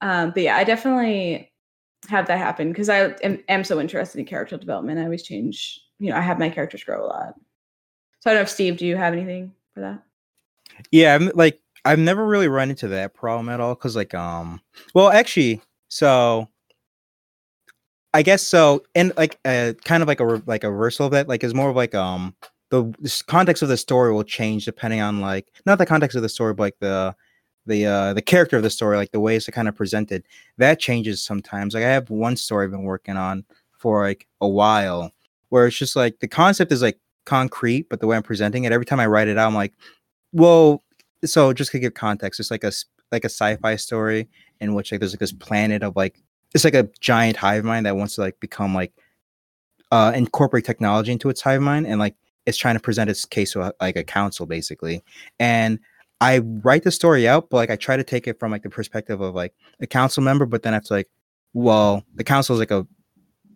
[0.02, 1.52] um but yeah i definitely
[2.08, 5.80] have that happen because i am, am so interested in character development i always change
[6.00, 7.34] you know i have my characters grow a lot.
[8.20, 10.04] So i don't know if steve do you have anything for that?
[10.92, 14.62] Yeah, I'm like I've never really run into that problem at all because like um
[14.94, 16.48] well actually so
[18.14, 21.28] I guess so and like uh, kind of like a like a reversal of that
[21.28, 22.36] like is more of like um
[22.70, 22.94] the
[23.28, 26.54] context of the story will change depending on like not the context of the story
[26.54, 27.16] but like the
[27.68, 30.24] the uh the character of the story like the ways to kind of presented
[30.58, 31.74] that changes sometimes.
[31.74, 35.12] Like I have one story I've been working on for like a while
[35.50, 38.72] where it's just like the concept is like concrete but the way I'm presenting it
[38.72, 39.74] every time I write it out I'm like
[40.34, 40.84] well,
[41.26, 42.72] so just to give context, it's like a
[43.12, 44.28] like a sci-fi story
[44.60, 46.22] in which like there's like this planet of like
[46.54, 48.92] it's like a giant hive mind that wants to like become like
[49.92, 53.54] uh incorporate technology into its hive mind and like it's trying to present its case
[53.54, 55.04] to a, like a council basically.
[55.40, 55.80] And
[56.22, 58.70] i write the story out but like i try to take it from like the
[58.70, 61.10] perspective of like a council member but then it's like
[61.54, 62.86] well the council is like a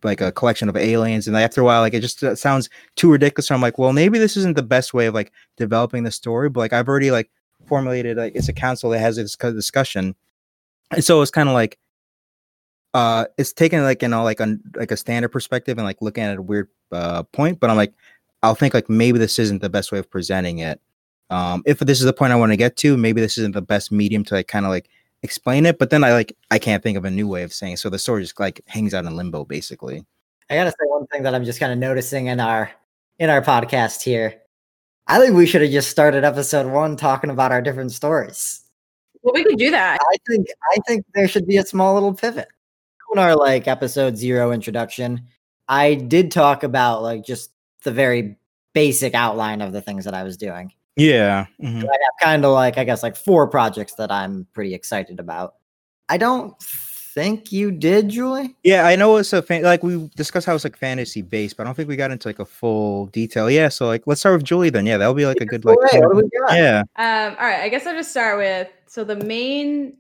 [0.04, 3.12] like a collection of aliens and after a while like it just uh, sounds too
[3.12, 6.12] ridiculous so i'm like well maybe this isn't the best way of like developing the
[6.12, 7.30] story but like i've already like
[7.68, 10.16] formulated like it's a council that has this discussion.
[10.92, 11.78] And so it's kind of like
[12.94, 16.24] uh it's taken like you know like a like a standard perspective and like looking
[16.24, 17.94] at a weird uh point but i'm like
[18.44, 20.82] i'll think like maybe this isn't the best way of presenting it
[21.32, 23.62] um if this is the point i want to get to maybe this isn't the
[23.62, 24.90] best medium to like kind of like
[25.24, 27.74] explain it, but then I like I can't think of a new way of saying.
[27.74, 27.80] It.
[27.80, 30.06] So the story just like hangs out in limbo, basically.
[30.50, 32.72] I gotta say one thing that I'm just kind of noticing in our
[33.20, 34.36] in our podcast here.
[35.08, 38.62] I think we should have just started episode one talking about our different stories.
[39.24, 40.00] Well, we could do that.
[40.02, 42.48] I think I think there should be a small little pivot.
[43.14, 45.28] In our like episode zero introduction,
[45.68, 47.52] I did talk about like just
[47.84, 48.38] the very
[48.74, 50.72] basic outline of the things that I was doing.
[50.96, 51.46] Yeah.
[51.62, 51.80] Mm-hmm.
[51.80, 55.56] I have kind of like, I guess, like four projects that I'm pretty excited about.
[56.10, 56.54] I don't
[57.14, 58.56] think you did, Julie.
[58.64, 61.64] Yeah, I know it's a fan- like we discussed how it's like fantasy based, but
[61.64, 63.50] I don't think we got into like a full detail.
[63.50, 64.86] Yeah, so like let's start with Julie then.
[64.86, 65.78] Yeah, that'll be like a good like.
[65.78, 66.56] All right, what do we got?
[66.56, 66.80] Yeah.
[66.98, 69.98] Um, all right, I guess I'll just start with so the main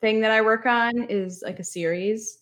[0.00, 2.38] thing that I work on is like a series.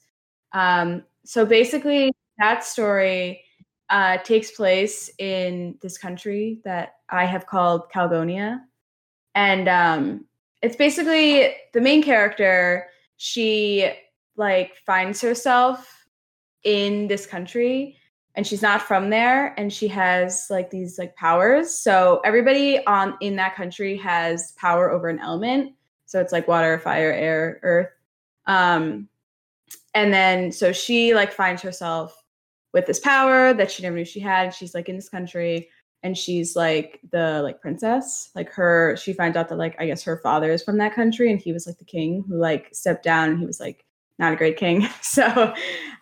[0.52, 3.42] Um, so basically, that story
[3.90, 8.64] uh, takes place in this country that I have called Calgonia,
[9.34, 10.24] and um,
[10.62, 12.86] it's basically the main character.
[13.16, 13.92] She
[14.36, 16.06] like finds herself
[16.64, 17.96] in this country
[18.34, 21.78] and she's not from there and she has like these like powers.
[21.78, 25.74] So everybody on in that country has power over an element.
[26.06, 27.90] So it's like water fire air earth.
[28.46, 29.08] Um
[29.94, 32.16] and then so she like finds herself
[32.72, 34.54] with this power that she never knew she had.
[34.54, 35.68] She's like in this country
[36.02, 38.30] and she's like the like princess.
[38.34, 41.30] Like her she finds out that like i guess her father is from that country
[41.30, 43.84] and he was like the king who like stepped down and he was like
[44.18, 44.88] not a great king.
[45.02, 45.54] So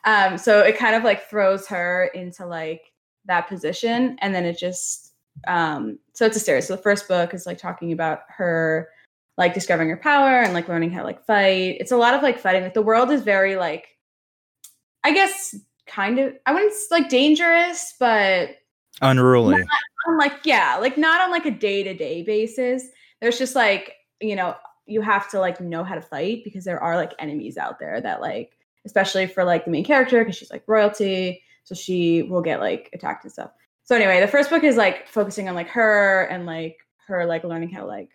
[0.05, 2.93] um so it kind of like throws her into like
[3.27, 5.13] that position and then it just
[5.47, 6.67] um so it's a series.
[6.67, 8.89] So the first book is like talking about her
[9.37, 11.77] like discovering her power and like learning how to like fight.
[11.81, 12.63] It's a lot of like fighting.
[12.63, 13.99] Like the world is very like
[15.05, 15.55] i guess
[15.87, 18.51] kind of i wouldn't like dangerous but
[19.03, 19.63] Unruly.
[20.07, 22.89] on like yeah like not on like a day-to-day basis.
[23.21, 24.55] There's just like you know
[24.87, 28.01] you have to like know how to fight because there are like enemies out there
[28.01, 28.53] that like
[28.85, 32.89] especially for like the main character because she's like royalty so she will get like
[32.95, 33.51] attacked and stuff.
[33.85, 37.45] So anyway the first book is like focusing on like her and like her like
[37.45, 38.11] learning how to like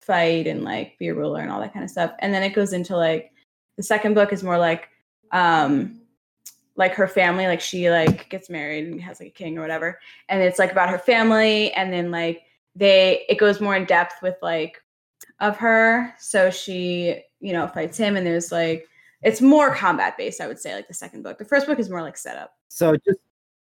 [0.00, 2.12] fight and like be a ruler and all that kind of stuff.
[2.18, 3.32] And then it goes into like
[3.76, 4.88] the second book is more like
[5.32, 6.01] um
[6.76, 9.98] like her family like she like gets married and has like a king or whatever
[10.28, 12.42] and it's like about her family and then like
[12.74, 14.82] they it goes more in depth with like
[15.40, 18.86] of her so she you know fights him and there's like
[19.22, 21.90] it's more combat based i would say like the second book the first book is
[21.90, 23.18] more like setup So just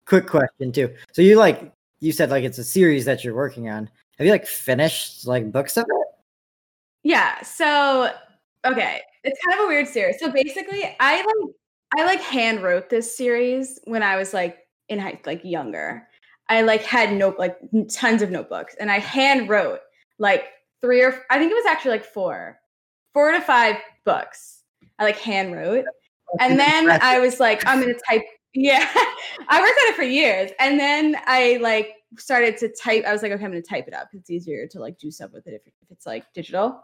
[0.06, 0.94] quick question too.
[1.12, 3.88] So you like you said like it's a series that you're working on.
[4.18, 6.06] Have you like finished like books of it?
[7.02, 8.10] yeah so
[8.64, 11.54] okay it's kind of a weird series so basically i like
[11.94, 16.06] i like hand wrote this series when i was like in high like younger
[16.48, 17.58] i like had note like
[17.92, 19.80] tons of notebooks and i hand wrote
[20.18, 20.44] like
[20.80, 22.58] three or i think it was actually like four
[23.12, 24.62] four to five books
[24.98, 25.84] i like hand wrote
[26.40, 28.22] and then I was like, I'm gonna type.
[28.58, 28.88] Yeah,
[29.48, 33.04] I worked on it for years, and then I like started to type.
[33.04, 35.30] I was like, okay, I'm gonna type it up it's easier to like do stuff
[35.34, 36.82] with it if, if it's like digital.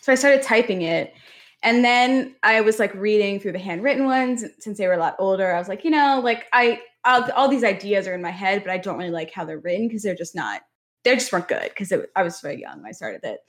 [0.00, 1.14] So I started typing it,
[1.62, 5.16] and then I was like reading through the handwritten ones since they were a lot
[5.18, 5.52] older.
[5.52, 8.62] I was like, you know, like I all, all these ideas are in my head,
[8.62, 10.62] but I don't really like how they're written because they're just not.
[11.04, 13.40] They just weren't good because I was very young when I started it.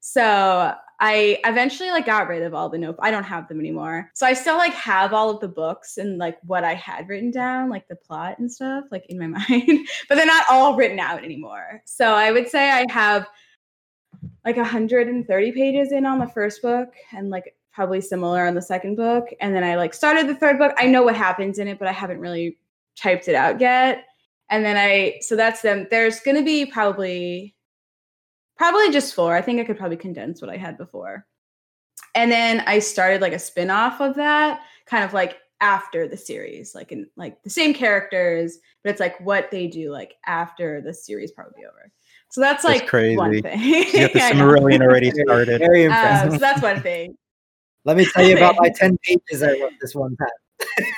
[0.00, 2.96] So I eventually like got rid of all the note.
[3.00, 4.10] I don't have them anymore.
[4.14, 7.30] So I still like have all of the books and like what I had written
[7.30, 10.98] down, like the plot and stuff, like in my mind, but they're not all written
[10.98, 11.80] out anymore.
[11.86, 13.26] So I would say I have
[14.44, 18.96] like 130 pages in on the first book and like probably similar on the second
[18.96, 19.26] book.
[19.40, 20.72] And then I like started the third book.
[20.78, 22.58] I know what happens in it, but I haven't really
[22.96, 24.04] typed it out yet.
[24.50, 25.86] And then I, so that's them.
[25.90, 27.54] There's going to be probably
[28.56, 29.34] probably just four.
[29.34, 31.26] I think I could probably condense what I had before.
[32.14, 36.74] And then I started like a spin-off of that, kind of like after the series,
[36.74, 40.94] like in like the same characters, but it's like what they do like after the
[40.94, 41.90] series probably over.
[42.34, 43.16] So that's That's like crazy.
[43.16, 43.60] one thing.
[43.60, 44.46] You got the I know.
[44.46, 45.60] Silmarillion already started.
[45.60, 46.32] Very impressive.
[46.32, 47.14] so that's one thing.
[47.84, 50.88] Let me tell you about my 10 pages I wrote this one time.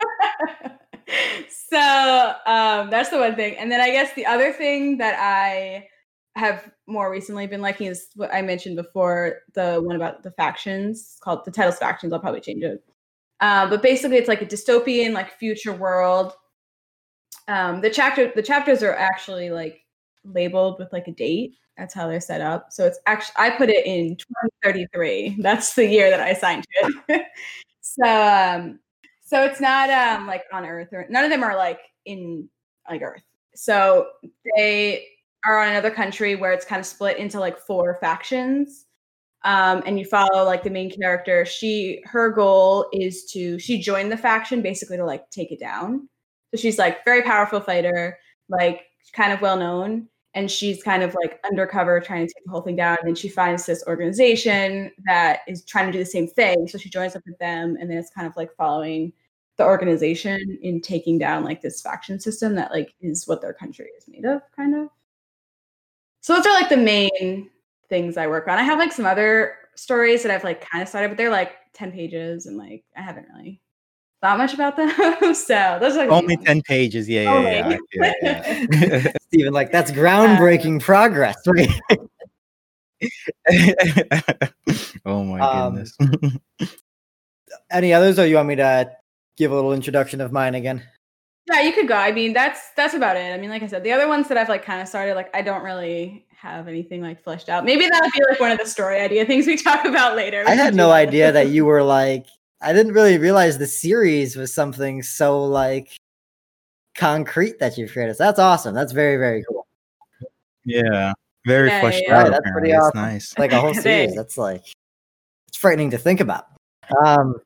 [1.70, 3.54] so um, that's the one thing.
[3.56, 5.86] And then I guess the other thing that I
[6.34, 11.18] have more recently been liking is what I mentioned before the one about the factions
[11.22, 12.12] called the title's factions.
[12.12, 12.82] I'll probably change it.
[13.38, 16.32] Uh, but basically, it's like a dystopian, like future world.
[17.48, 19.80] Um, the chapter, the chapters are actually like
[20.24, 21.54] labeled with like a date.
[21.76, 22.72] That's how they're set up.
[22.72, 25.38] So it's actually I put it in 2033.
[25.40, 27.22] That's the year that I signed to it.
[27.80, 28.78] so um,
[29.24, 32.48] so it's not um like on Earth or none of them are like in
[32.88, 33.22] like Earth.
[33.54, 34.08] So
[34.56, 35.06] they
[35.46, 38.86] are on another country where it's kind of split into like four factions.
[39.44, 41.44] Um, and you follow like the main character.
[41.44, 46.08] She her goal is to she joined the faction basically to like take it down.
[46.50, 48.82] So she's like very powerful fighter, like
[49.12, 52.62] kind of well known, and she's kind of like undercover trying to take the whole
[52.62, 52.96] thing down.
[53.00, 56.68] And then she finds this organization that is trying to do the same thing.
[56.68, 59.12] So she joins up with them, and then it's kind of like following
[59.56, 63.88] the organization in taking down like this faction system that like is what their country
[63.98, 64.88] is made of, kind of.
[66.20, 67.50] So those are like the main
[67.88, 68.58] things I work on.
[68.58, 71.52] I have like some other stories that I've like kind of started, but they're like
[71.74, 73.60] 10 pages and like I haven't really
[74.20, 74.90] thought much about them.
[75.34, 77.08] so those are like Only 10 pages.
[77.08, 78.12] Yeah, yeah, yeah.
[78.22, 79.12] yeah, yeah.
[79.28, 81.36] Steven, like that's groundbreaking uh, progress.
[85.06, 85.96] Oh my um, goodness.
[87.70, 88.90] any others or you want me to
[89.36, 90.82] give a little introduction of mine again?
[91.50, 91.94] Yeah, you could go.
[91.94, 93.32] I mean, that's that's about it.
[93.32, 95.34] I mean, like I said, the other ones that I've like kind of started, like
[95.34, 97.64] I don't really have anything like fleshed out.
[97.64, 100.44] Maybe that'll be like one of the story idea things we talk about later.
[100.46, 102.26] I had no idea that you were like
[102.60, 105.96] I didn't really realize the series was something so like
[106.96, 108.16] concrete that you've created.
[108.16, 108.74] So that's awesome.
[108.74, 109.66] That's very, very cool.
[110.64, 111.12] Yeah.
[111.46, 112.18] Very yeah, fleshed yeah.
[112.18, 112.30] out.
[112.30, 113.00] that's pretty awesome.
[113.00, 113.38] nice.
[113.38, 114.14] Like a whole series.
[114.14, 114.64] That's like
[115.46, 116.46] it's frightening to think about.
[117.04, 117.36] Um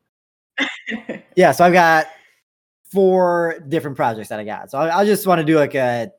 [1.36, 2.06] yeah, so I've got
[2.90, 4.70] four different projects that I got.
[4.70, 6.10] So I, I just want to do like a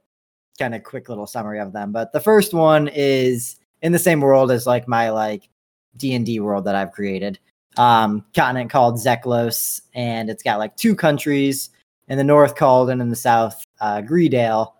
[0.59, 1.91] kind of quick little summary of them.
[1.91, 5.49] But the first one is in the same world as like my like
[5.97, 7.39] D and D world that I've created.
[7.77, 11.69] Um, continent called Zeklos, and it's got like two countries
[12.07, 14.75] in the north called and in the south uh, Greedale.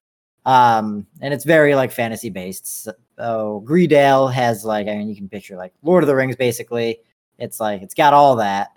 [0.46, 2.88] Um, and it's very like fantasy based.
[3.18, 7.00] So Greedale has like I mean you can picture like Lord of the Rings basically.
[7.38, 8.70] It's like it's got all that.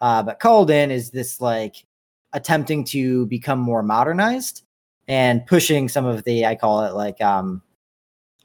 [0.00, 1.84] Uh, but Kaldin is this like
[2.32, 4.62] attempting to become more modernized
[5.08, 7.62] and pushing some of the I call it like um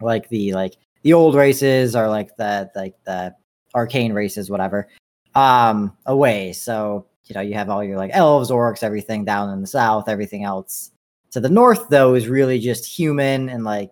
[0.02, 3.36] like the like the old races or like the like the
[3.76, 4.88] arcane races whatever
[5.36, 6.54] um away.
[6.54, 10.10] So you know you have all your like elves, orcs, everything down in the south.
[10.10, 10.92] Everything else
[11.32, 13.92] to the north though is really just human and like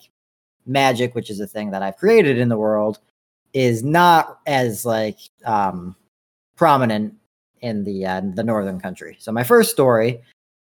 [0.66, 3.00] magic, which is a thing that I've created in the world,
[3.54, 5.96] is not as like um
[6.56, 7.16] prominent
[7.62, 9.18] in the uh, the northern country.
[9.20, 10.22] So my first story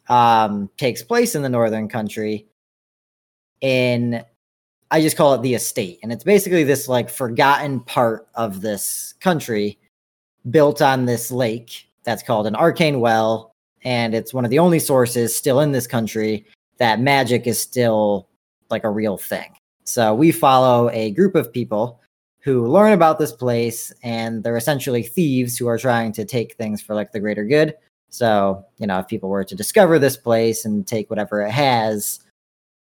[0.10, 2.48] um, takes place in the northern country.
[3.62, 4.24] In
[4.92, 9.14] I just call it the estate, and it's basically this like forgotten part of this
[9.20, 9.78] country
[10.50, 13.52] built on this lake that's called an arcane well,
[13.84, 16.46] and it's one of the only sources still in this country
[16.78, 18.28] that magic is still
[18.70, 19.56] like a real thing.
[19.84, 22.02] So we follow a group of people
[22.40, 26.82] who learn about this place and they're essentially thieves who are trying to take things
[26.82, 27.74] for like the greater good.
[28.10, 32.20] So, you know, if people were to discover this place and take whatever it has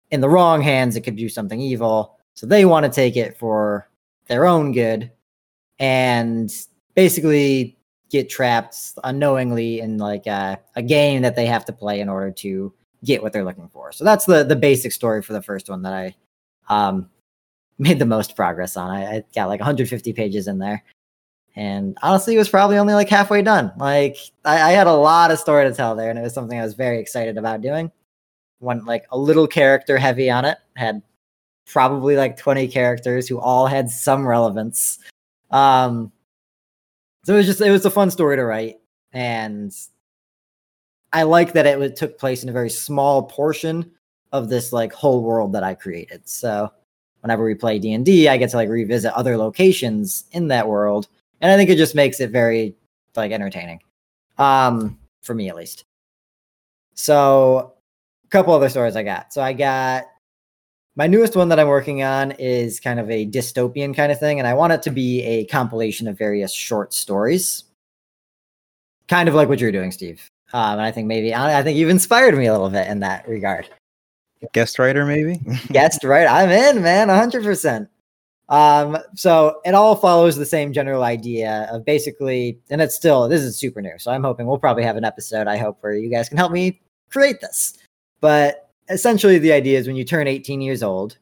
[0.10, 2.18] in the wrong hands, it could do something evil.
[2.34, 3.90] So they want to take it for
[4.28, 5.12] their own good
[5.80, 6.50] and
[6.96, 7.78] basically
[8.10, 12.32] get trapped unknowingly in like a, a game that they have to play in order
[12.32, 12.74] to
[13.04, 13.92] get what they're looking for.
[13.92, 16.16] So that's the the basic story for the first one that I
[16.70, 17.10] um
[17.80, 18.92] made the most progress on.
[18.92, 20.84] I, I got like 150 pages in there.
[21.56, 23.74] And honestly, it was probably only like halfway done.
[23.78, 26.58] Like I, I, had a lot of story to tell there, and it was something
[26.58, 27.92] I was very excited about doing.
[28.62, 30.60] Went like a little character heavy on it.
[30.78, 31.02] Had
[31.66, 35.00] probably like 20 characters who all had some relevance.
[35.50, 36.12] Um,
[37.24, 38.78] so it was just it was a fun story to write,
[39.14, 39.74] and
[41.14, 43.92] I like that it took place in a very small portion
[44.32, 46.28] of this like whole world that I created.
[46.28, 46.72] So
[47.20, 51.08] whenever we play D&D, I get to like revisit other locations in that world.
[51.42, 52.76] And I think it just makes it very
[53.16, 53.82] like entertaining.
[54.38, 55.86] Um for me at least.
[56.96, 57.74] So
[58.26, 59.34] a couple other stories I got.
[59.34, 60.06] So I got
[60.96, 64.40] my newest one that I'm working on is kind of a dystopian kind of thing
[64.40, 67.64] and I want it to be a compilation of various short stories.
[69.08, 70.28] Kind of like what you're doing, Steve.
[70.54, 73.28] Um, and I think maybe I think you've inspired me a little bit in that
[73.28, 73.70] regard
[74.54, 77.88] guest writer maybe guest writer i'm in man 100%
[78.50, 83.42] um so it all follows the same general idea of basically and it's still this
[83.42, 86.10] is super new so i'm hoping we'll probably have an episode i hope where you
[86.10, 87.78] guys can help me create this
[88.20, 91.18] but essentially the idea is when you turn 18 years old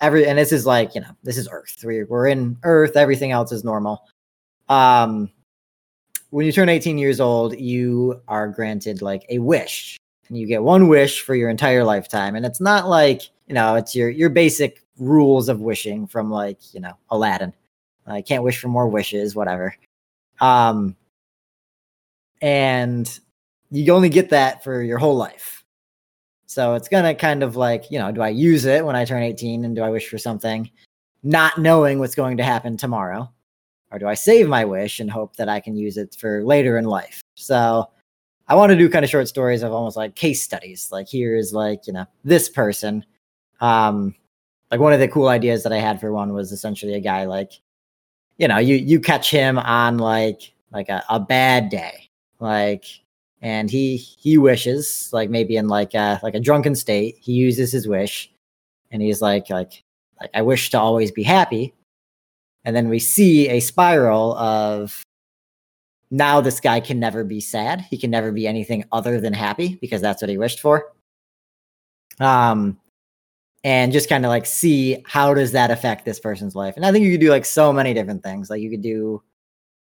[0.00, 3.32] every and this is like you know this is earth we're, we're in earth everything
[3.32, 4.02] else is normal
[4.68, 5.30] um
[6.30, 10.62] when you turn 18 years old you are granted like a wish and you get
[10.62, 12.36] one wish for your entire lifetime.
[12.36, 16.58] And it's not like, you know, it's your your basic rules of wishing from like,
[16.74, 17.52] you know, Aladdin.
[18.06, 19.74] I can't wish for more wishes, whatever.
[20.40, 20.96] Um
[22.40, 23.18] and
[23.70, 25.57] you only get that for your whole life.
[26.48, 29.22] So it's gonna kind of like, you know, do I use it when I turn
[29.22, 30.70] 18 and do I wish for something
[31.22, 33.30] not knowing what's going to happen tomorrow?
[33.90, 36.78] Or do I save my wish and hope that I can use it for later
[36.78, 37.22] in life?
[37.34, 37.88] So
[38.46, 40.88] I want to do kind of short stories of almost like case studies.
[40.90, 43.04] Like here is like, you know, this person.
[43.60, 44.14] Um,
[44.70, 47.24] like one of the cool ideas that I had for one was essentially a guy
[47.24, 47.52] like,
[48.36, 52.08] you know, you you catch him on like like a, a bad day.
[52.40, 52.84] Like
[53.42, 57.72] and he he wishes, like maybe in like a like a drunken state, he uses
[57.72, 58.30] his wish
[58.90, 59.84] and he's like like
[60.20, 61.74] like I wish to always be happy.
[62.64, 65.02] and then we see a spiral of
[66.10, 67.80] now this guy can never be sad.
[67.82, 70.92] He can never be anything other than happy because that's what he wished for.
[72.20, 72.78] Um,
[73.64, 76.76] and just kind of like see how does that affect this person's life.
[76.76, 78.50] And I think you could do like so many different things.
[78.50, 79.22] Like you could do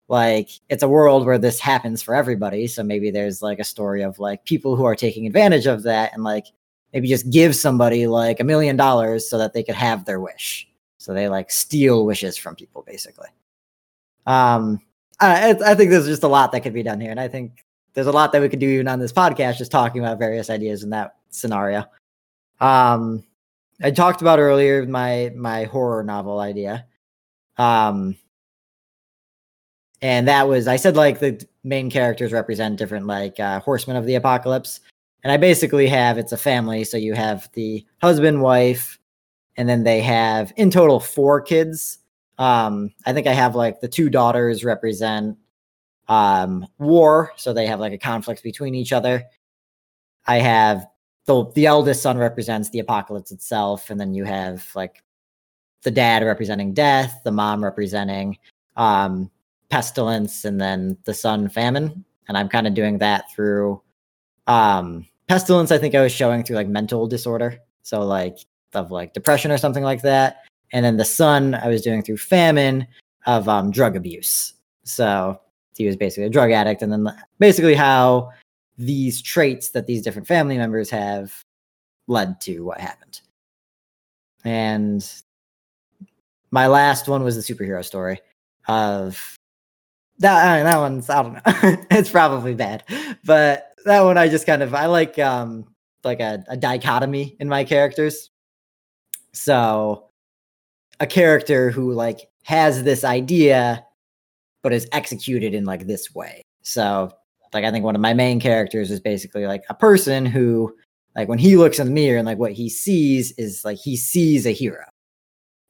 [0.08, 2.68] like it's a world where this happens for everybody.
[2.68, 6.14] So maybe there's like a story of like people who are taking advantage of that
[6.14, 6.48] and like
[6.94, 10.68] maybe just give somebody like a million dollars so that they could have their wish.
[10.98, 13.28] So they like steal wishes from people basically.
[14.26, 14.82] Um,
[15.20, 17.66] I, I think there's just a lot that could be done here, and I think
[17.94, 20.50] there's a lot that we could do even on this podcast, just talking about various
[20.50, 21.86] ideas in that scenario.
[22.60, 23.24] Um,
[23.82, 26.86] I talked about earlier my my horror novel idea.
[27.58, 28.16] Um,
[30.02, 34.06] and that was I said like the main characters represent different like uh, horsemen of
[34.06, 34.80] the apocalypse,
[35.24, 39.00] and I basically have it's a family, so you have the husband, wife,
[39.56, 42.00] and then they have in total four kids.
[42.38, 45.38] Um, I think I have like the two daughters represent
[46.08, 49.24] um, war, so they have like a conflict between each other.
[50.28, 50.86] I have
[51.26, 55.04] the the eldest son represents the apocalypse itself, and then you have like
[55.84, 58.38] the dad representing death, the mom representing
[58.76, 59.32] um,
[59.70, 62.04] pestilence, and then the son famine.
[62.28, 63.82] And I'm kind of doing that through
[64.48, 65.72] um, pestilence.
[65.72, 68.38] I think I was showing through like mental disorder, so like
[68.74, 72.18] of like depression or something like that and then the son I was doing through
[72.18, 72.88] famine
[73.26, 74.54] of um, drug abuse.
[74.84, 75.40] So
[75.76, 77.08] he was basically a drug addict, and then
[77.40, 78.32] basically how
[78.78, 81.34] these traits that these different family members have
[82.08, 83.22] led to what happened.
[84.44, 85.08] And
[86.52, 88.20] my last one was the superhero story
[88.68, 89.37] of
[90.20, 90.64] that.
[90.64, 91.42] that one's I don't know.
[91.92, 92.84] it's probably bad,
[93.24, 95.66] but that one I just kind of I like um
[96.04, 98.30] like a, a dichotomy in my characters.
[99.34, 100.10] So
[101.00, 103.84] a character who like has this idea
[104.64, 106.42] but is executed in like this way.
[106.64, 107.12] So
[107.54, 110.76] like I think one of my main characters is basically like a person who
[111.16, 113.96] like when he looks in the mirror and like what he sees is like he
[113.96, 114.86] sees a hero.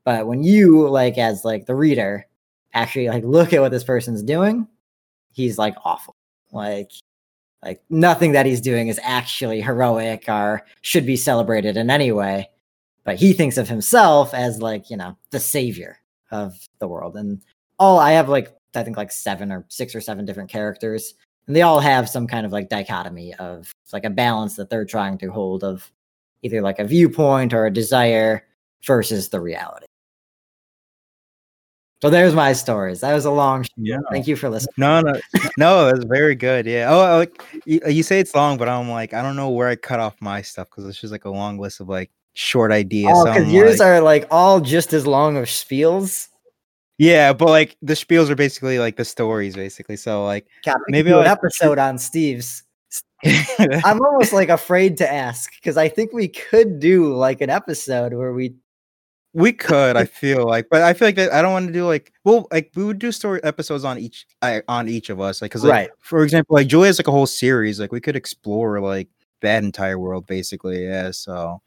[0.06, 2.26] But when you like as like the reader
[2.74, 4.68] actually like look at what this person's doing,
[5.32, 6.16] he's like awful.
[6.52, 6.92] Like
[7.64, 12.50] like nothing that he's doing is actually heroic or should be celebrated in any way
[13.04, 15.98] but he thinks of himself as like you know the savior
[16.32, 17.42] of the world and
[17.80, 21.16] all i have like i think like seven or six or seven different characters
[21.48, 24.86] and they all have some kind of like dichotomy of like a balance that they're
[24.86, 25.92] trying to hold of
[26.44, 28.46] either like a viewpoint or a desire
[28.86, 29.86] versus the reality
[32.02, 33.02] so there's my stories.
[33.02, 33.64] That was a long.
[33.64, 33.70] Show.
[33.78, 33.98] Yeah.
[34.12, 34.74] Thank you for listening.
[34.78, 35.20] No, no,
[35.58, 35.88] no.
[35.88, 36.68] it was very good.
[36.68, 36.88] Yeah.
[36.90, 39.50] Oh, oh like you, uh, you, say it's long, but I'm like, I don't know
[39.50, 42.12] where I cut off my stuff because it's just like a long list of like
[42.34, 43.14] short ideas.
[43.16, 46.28] Oh, because yours like, are like all just as long of spiels.
[47.00, 49.98] Yeah, but like the spiels are basically like the stories, basically.
[49.98, 52.64] So like God, maybe an episode on Steve's.
[53.26, 58.14] I'm almost like afraid to ask because I think we could do like an episode
[58.14, 58.54] where we
[59.38, 61.86] we could, I feel like, but I feel like that I don't want to do
[61.86, 65.42] like well, like we would do story episodes on each uh, on each of us,
[65.42, 65.90] like because like, right.
[66.00, 69.10] For example, like Julia has like a whole series, like we could explore like
[69.42, 70.86] that entire world, basically.
[70.86, 71.62] Yeah, so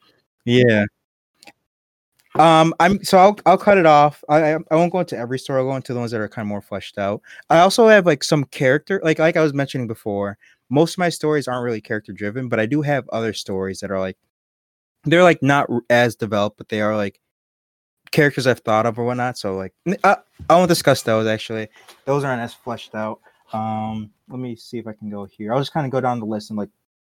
[0.44, 0.84] yeah.
[2.38, 4.24] Um, I'm so I'll I'll cut it off.
[4.28, 5.60] I I won't go into every story.
[5.60, 7.22] I'll go into the ones that are kind of more fleshed out.
[7.50, 10.38] I also have like some character, like like I was mentioning before.
[10.70, 13.90] Most of my stories aren't really character driven, but I do have other stories that
[13.92, 14.16] are like
[15.04, 17.20] they're like not as developed, but they are like
[18.10, 19.38] characters I've thought of or whatnot.
[19.38, 19.72] So like
[20.04, 20.16] I,
[20.48, 21.68] I won't discuss those actually.
[22.04, 23.20] Those aren't as fleshed out.
[23.52, 25.52] Um, let me see if I can go here.
[25.52, 26.70] I'll just kind of go down the list and like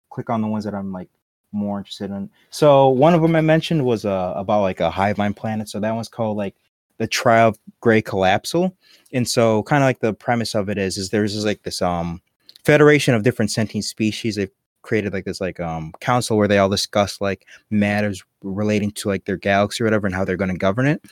[0.10, 1.10] click on the ones that I'm like
[1.52, 2.30] more interested in.
[2.50, 5.70] So one of them I mentioned was uh, about like a hive mind planet.
[5.70, 6.56] So that one's called like
[6.98, 8.74] the Trial of Gray Collapsal.
[9.14, 12.22] And so kind of like the premise of it is is there's like this um
[12.64, 14.36] federation of different sentient species.
[14.36, 14.52] They've
[14.88, 19.26] created like this like um council where they all discuss like matters relating to like
[19.26, 21.04] their galaxy or whatever and how they're going to govern it.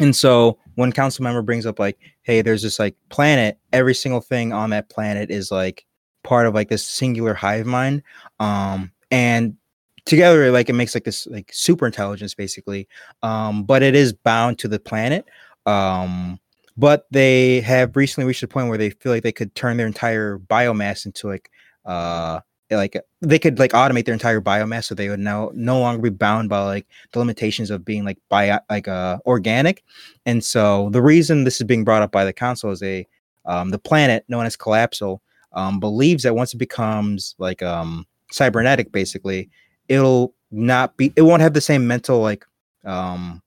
[0.00, 4.20] And so one council member brings up like, hey, there's this like planet, every single
[4.20, 5.86] thing on that planet is like
[6.24, 8.02] part of like this singular hive mind.
[8.40, 9.56] Um, and
[10.04, 12.88] together like it makes like this like super intelligence basically
[13.22, 15.26] um but it is bound to the planet
[15.66, 16.38] um
[16.78, 19.86] but they have recently reached a point where they feel like they could turn their
[19.86, 21.50] entire biomass into like
[21.84, 22.40] uh
[22.76, 26.10] like they could like automate their entire biomass so they would now no longer be
[26.10, 29.82] bound by like the limitations of being like bio like uh organic
[30.26, 33.06] and so the reason this is being brought up by the council is a
[33.46, 35.20] um the planet known as collapsal
[35.52, 39.48] um believes that once it becomes like um cybernetic basically
[39.88, 42.44] it'll not be it won't have the same mental like
[42.84, 43.42] um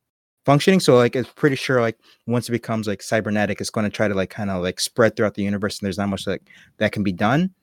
[0.45, 0.79] functioning.
[0.79, 1.97] So like it's pretty sure like
[2.27, 5.15] once it becomes like cybernetic, it's going to try to like kind of like spread
[5.15, 6.43] throughout the universe, and there's not much like
[6.77, 7.53] that can be done.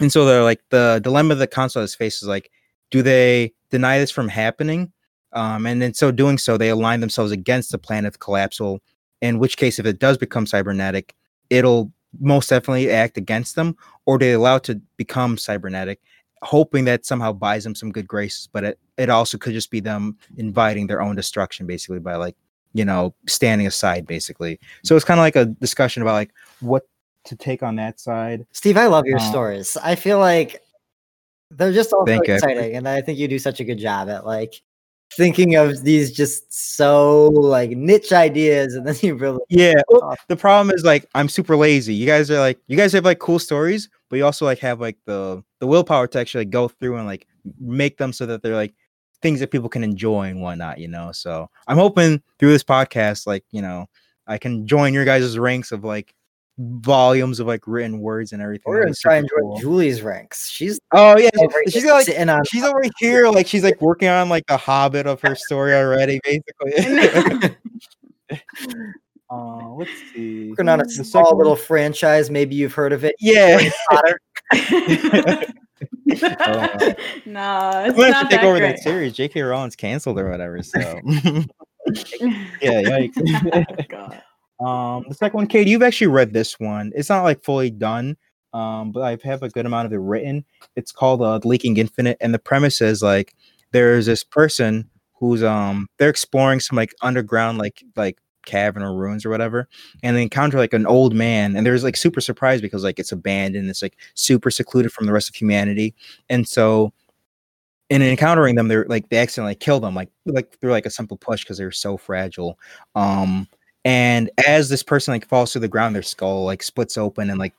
[0.00, 2.50] And so they're like the dilemma the console has faced is like,
[2.90, 4.92] do they deny this from happening?
[5.32, 8.78] Um, and in so doing so, they align themselves against the planet of collapsal.
[9.22, 11.14] In which case, if it does become cybernetic,
[11.50, 11.90] it'll
[12.20, 16.00] most definitely act against them, or they allow it to become cybernetic,
[16.42, 18.48] hoping that somehow buys them some good graces.
[18.52, 22.36] But it, it also could just be them inviting their own destruction, basically, by like,
[22.74, 24.60] you know, standing aside, basically.
[24.84, 26.86] So it's kind of like a discussion about like what
[27.26, 28.46] to take on that side.
[28.52, 29.76] Steve, I love your Um, stories.
[29.82, 30.62] I feel like
[31.50, 32.34] they're just all so Thank you.
[32.34, 34.62] exciting, and I think you do such a good job at like
[35.14, 39.74] thinking of these just so like niche ideas, and then you really Yeah.
[39.88, 41.94] well, the problem is like I'm super lazy.
[41.94, 44.80] You guys are like you guys have like cool stories, but you also like have
[44.80, 47.26] like the the willpower to actually go through and like
[47.60, 48.74] make them so that they're like
[49.22, 51.12] things that people can enjoy and whatnot, you know.
[51.12, 53.86] So I'm hoping through this podcast, like, you know,
[54.26, 56.14] I can join your guys' ranks of like
[56.58, 58.64] volumes of like written words and everything.
[58.66, 59.60] we're gonna try super and join.
[59.60, 60.48] Julie's ranks.
[60.48, 63.80] She's Oh yeah, over she's got like sitting on she's over here, like she's like
[63.82, 67.56] working on like the Hobbit of her story already, basically.
[69.30, 70.48] uh, let's see.
[70.50, 72.30] working on a The small little one- franchise.
[72.30, 73.14] Maybe you've heard of it.
[73.20, 73.68] Yeah.
[73.90, 74.18] Potter.
[74.54, 76.22] no, it's
[77.26, 78.76] I'm gonna have not to take over great.
[78.76, 79.12] that series.
[79.12, 79.42] J.K.
[79.42, 80.62] Rowling's canceled or whatever.
[80.62, 80.78] So
[82.62, 83.88] yeah, yikes.
[83.88, 84.22] God.
[84.60, 86.92] Um, the second one, Cade, you've actually read this one.
[86.94, 88.16] It's not like fully done,
[88.52, 90.44] um, but I have a good amount of it written.
[90.76, 93.34] It's called uh, Leaking Infinite, and the premise is like
[93.72, 94.88] there's this person
[95.18, 99.68] who's um they're exploring some like underground like like cavern or ruins or whatever
[100.04, 103.10] and they encounter like an old man and there's like super surprised because like it's
[103.10, 105.94] abandoned it's like super secluded from the rest of humanity
[106.28, 106.92] and so
[107.90, 111.16] in encountering them they're like they accidentally kill them like like through like a simple
[111.16, 112.56] push because they're so fragile
[112.94, 113.48] um
[113.86, 117.38] and as this person like falls to the ground their skull like splits open and
[117.38, 117.54] like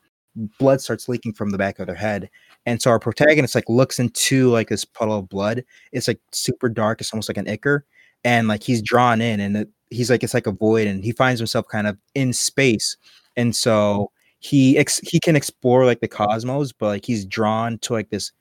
[0.59, 2.29] blood starts leaking from the back of their head.
[2.65, 5.63] And so our protagonist like looks into like this puddle of blood.
[5.93, 6.99] It's like super dark.
[6.99, 7.85] It's almost like an ichor.
[8.25, 11.13] And like he's drawn in and it, he's like it's like a void and he
[11.13, 12.97] finds himself kind of in space.
[13.37, 17.93] And so he ex- he can explore like the cosmos but like he's drawn to
[17.93, 18.33] like this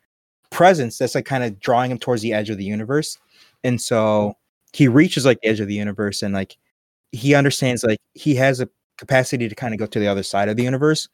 [0.50, 3.16] presence that's like kind of drawing him towards the edge of the universe.
[3.62, 4.34] And so
[4.72, 6.56] he reaches like the edge of the universe and like
[7.12, 10.48] he understands like he has a capacity to kind of go to the other side
[10.48, 11.08] of the universe.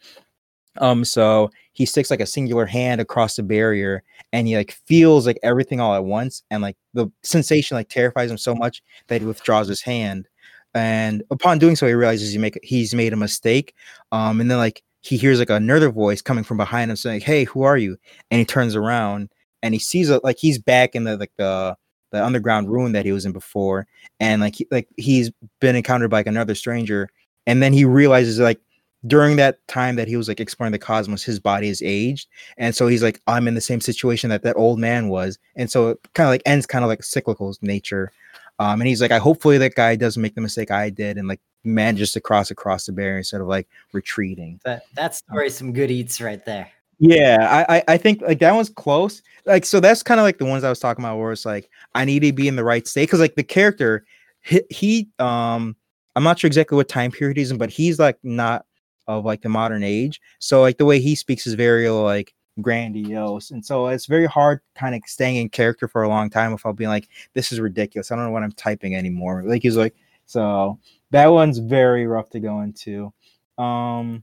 [0.78, 5.26] Um so he sticks like a singular hand across the barrier and he like feels
[5.26, 9.20] like everything all at once and like the sensation like terrifies him so much that
[9.20, 10.28] he withdraws his hand.
[10.74, 13.74] And upon doing so he realizes he make he's made a mistake.
[14.12, 17.44] Um and then like he hears like another voice coming from behind him saying hey
[17.44, 17.98] who are you?
[18.30, 19.30] And he turns around
[19.62, 21.76] and he sees like he's back in the like the
[22.12, 23.86] the underground ruin that he was in before.
[24.20, 27.08] And like he, like he's been encountered by like another stranger.
[27.46, 28.60] And then he realizes like
[29.06, 32.28] during that time that he was like exploring the cosmos his body is aged.
[32.56, 35.38] And so he's like i'm in the same situation that that old man was.
[35.56, 38.12] And so it kind of like ends kind of like cyclical nature.
[38.60, 41.26] Um and he's like i hopefully that guy doesn't make the mistake i did and
[41.26, 44.60] like manages to cross across the barrier instead of like retreating.
[44.64, 46.70] That that story's some good eats right there.
[46.98, 49.22] Yeah, I, I think like that one's close.
[49.44, 51.68] Like so that's kind of like the ones I was talking about where it's like
[51.94, 54.04] I need to be in the right state because like the character
[54.42, 55.76] he, he um
[56.14, 58.66] I'm not sure exactly what time period he's in, but he's like not
[59.08, 60.20] of like the modern age.
[60.38, 64.60] So like the way he speaks is very like grandiose, and so it's very hard
[64.76, 68.12] kind of staying in character for a long time without being like this is ridiculous.
[68.12, 69.42] I don't know what I'm typing anymore.
[69.44, 69.94] Like he's like
[70.26, 70.78] so
[71.10, 73.12] that one's very rough to go into.
[73.58, 74.22] Um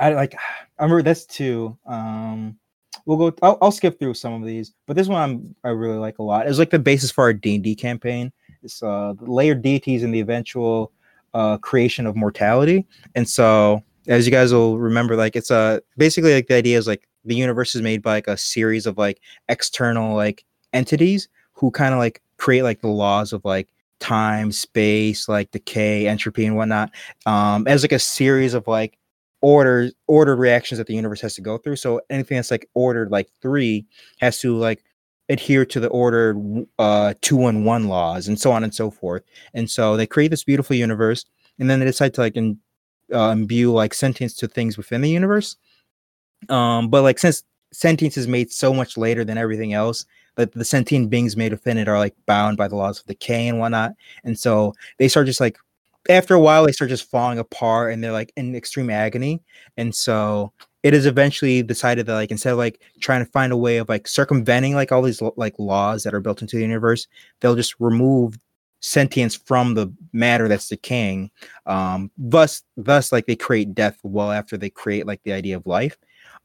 [0.00, 0.34] I like
[0.78, 1.76] I remember this too.
[1.86, 2.58] Um,
[3.06, 3.36] we'll go.
[3.42, 6.22] I'll, I'll skip through some of these, but this one I'm, I really like a
[6.22, 6.46] lot.
[6.46, 8.32] It's like the basis for our D and D campaign.
[8.62, 10.92] It's uh, the layered deities and the eventual
[11.34, 12.86] uh, creation of mortality.
[13.14, 16.86] And so, as you guys will remember, like it's uh, basically like the idea is
[16.86, 21.70] like the universe is made by like a series of like external like entities who
[21.70, 23.68] kind of like create like the laws of like
[24.00, 26.90] time, space, like decay, entropy, and whatnot.
[27.26, 28.98] Um, as like a series of like
[29.44, 31.76] order ordered reactions that the universe has to go through.
[31.76, 33.84] So anything that's like ordered like three
[34.20, 34.82] has to like
[35.28, 39.22] adhere to the ordered uh two and one laws and so on and so forth.
[39.52, 41.26] And so they create this beautiful universe
[41.58, 42.58] and then they decide to like in,
[43.12, 45.56] uh, imbue like sentience to things within the universe.
[46.48, 50.64] Um, but like since sentience is made so much later than everything else, that the
[50.64, 53.92] sentient beings made within it are like bound by the laws of decay and whatnot.
[54.24, 55.58] And so they start just like
[56.08, 59.42] after a while they start just falling apart and they're like in extreme agony
[59.76, 60.52] and so
[60.82, 63.88] it is eventually decided that like instead of like trying to find a way of
[63.88, 67.06] like circumventing like all these like laws that are built into the universe
[67.40, 68.36] they'll just remove
[68.84, 71.30] sentience from the matter that's decaying.
[71.64, 75.66] Um, thus, thus, like they create death well after they create like the idea of
[75.66, 75.96] life.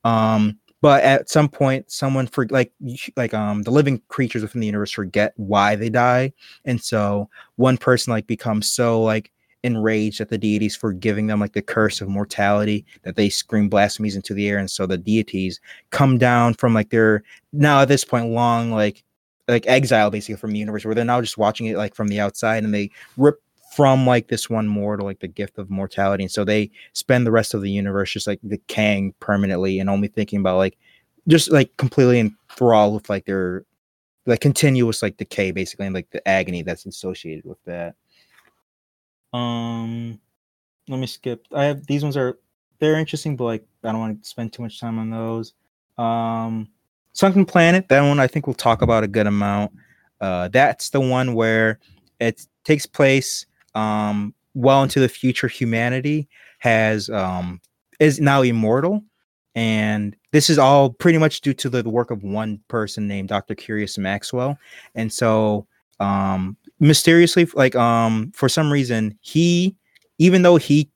[0.06, 2.72] Um, but at some point, someone for like
[3.18, 6.32] like um the living creatures within the universe forget why they die,
[6.64, 9.32] and so one person like becomes so like
[9.64, 13.68] enraged at the deities for giving them like the curse of mortality that they scream
[13.68, 17.88] blasphemies into the air and so the deities come down from like their now at
[17.90, 19.04] this point long like
[19.50, 22.20] like exile basically from the universe where they're now just watching it like from the
[22.20, 23.42] outside and they rip
[23.76, 27.32] from like this one mortal like the gift of mortality and so they spend the
[27.32, 30.78] rest of the universe just like decaying permanently and only thinking about like
[31.28, 33.66] just like completely enthralled with like their
[34.26, 37.96] like continuous like decay basically and like the agony that's associated with that
[39.34, 40.20] um
[40.88, 42.40] let me skip i have these ones are
[42.80, 45.54] they're interesting but like i don't want to spend too much time on those
[45.98, 46.68] um
[47.14, 49.74] Sunken Planet, that one I think we'll talk about a good amount.
[50.22, 51.80] Uh, that's the one where
[52.20, 55.50] it takes place um, well into the future.
[55.50, 57.60] Humanity has um,
[58.00, 59.04] is now immortal,
[59.56, 63.28] and this is all pretty much due to the, the work of one person named
[63.28, 63.54] Dr.
[63.54, 64.58] Curious Maxwell.
[64.96, 65.68] And so,
[66.00, 69.76] um, mysteriously, like um, for some reason, he,
[70.18, 70.90] even though he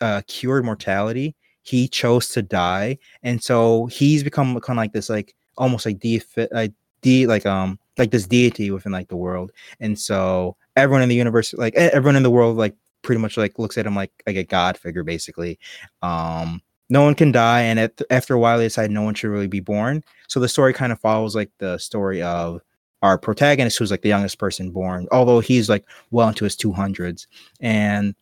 [0.00, 5.08] uh, cured mortality, he chose to die, and so he's become kind of like this
[5.10, 6.20] like almost like de
[6.50, 6.72] like
[7.02, 9.52] de like um like this deity within like the world.
[9.78, 13.58] And so everyone in the universe like everyone in the world like pretty much like
[13.58, 15.58] looks at him like like a god figure basically.
[16.02, 19.30] Um no one can die and at, after a while they decide no one should
[19.30, 20.02] really be born.
[20.28, 22.62] So the story kind of follows like the story of
[23.02, 27.26] our protagonist who's like the youngest person born although he's like well into his 200s
[27.60, 28.14] and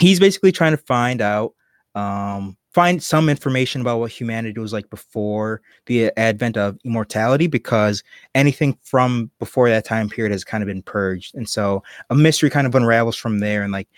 [0.00, 1.54] he's basically trying to find out
[1.94, 8.02] um find some information about what humanity was like before the advent of immortality because
[8.34, 11.34] anything from before that time period has kind of been purged.
[11.34, 13.88] And so a mystery kind of unravels from there and like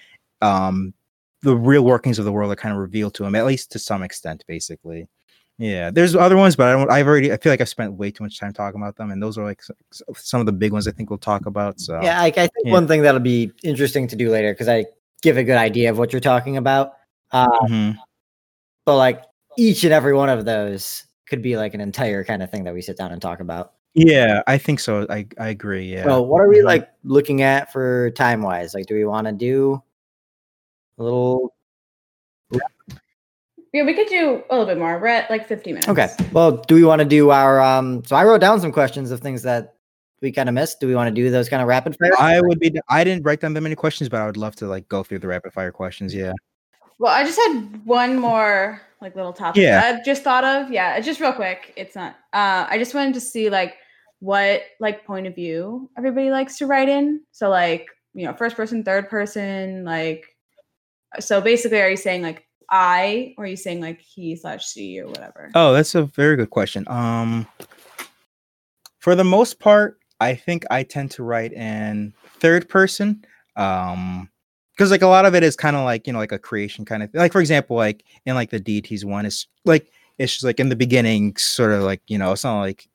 [0.43, 0.95] um
[1.43, 3.81] the real workings of the world are kind of revealed to him at least to
[3.81, 5.09] some extent basically
[5.59, 8.11] yeah there's other ones but i don't i've already i feel like i've spent way
[8.11, 9.61] too much time talking about them and those are like
[10.15, 12.51] some of the big ones i think we'll talk about so yeah i, I think
[12.65, 12.73] yeah.
[12.73, 14.87] one thing that'll be interesting to do later because i
[15.21, 16.93] give a good idea of what you're talking about
[17.33, 17.99] uh, mm-hmm
[18.89, 19.23] but like
[19.59, 22.73] each and every one of those could be like an entire kind of thing that
[22.73, 23.75] we sit down and talk about.
[23.93, 25.07] Yeah, I think so.
[25.11, 25.93] I, I agree.
[25.93, 26.05] Yeah.
[26.05, 26.69] So what are we mm-hmm.
[26.69, 28.73] like looking at for time wise?
[28.73, 29.83] Like, do we want to do
[30.97, 31.55] a little?
[33.79, 34.99] Yeah, we could do a little bit more.
[34.99, 35.89] We're at like 50 minutes.
[35.89, 36.09] Okay.
[36.33, 39.21] Well, do we want to do our um so I wrote down some questions of
[39.21, 39.77] things that
[40.21, 40.81] we kind of missed.
[40.81, 42.11] Do we want to do those kind of rapid fire?
[42.19, 44.67] I would be I didn't write down that many questions, but I would love to
[44.67, 46.13] like go through the rapid fire questions.
[46.13, 46.33] Yeah.
[46.99, 49.95] Well, I just had one more like little topic yeah.
[49.95, 50.73] I just thought of.
[50.73, 51.73] Yeah, just real quick.
[51.77, 52.17] It's not.
[52.33, 53.77] Uh, I just wanted to see like
[54.19, 57.21] what like point of view everybody likes to write in.
[57.31, 60.25] So like you know, first person, third person, like.
[61.21, 64.99] So basically, are you saying like I, or are you saying like he slash she
[64.99, 65.51] or whatever?
[65.55, 66.85] Oh, that's a very good question.
[66.89, 67.47] Um,
[68.99, 73.25] for the most part, I think I tend to write in third person.
[73.57, 74.29] Um,
[74.79, 76.85] because like a lot of it is kind of like you know like a creation
[76.85, 77.21] kind of thing.
[77.21, 80.69] like for example like in like the deities one is like it's just like in
[80.69, 82.89] the beginning sort of like you know it's not like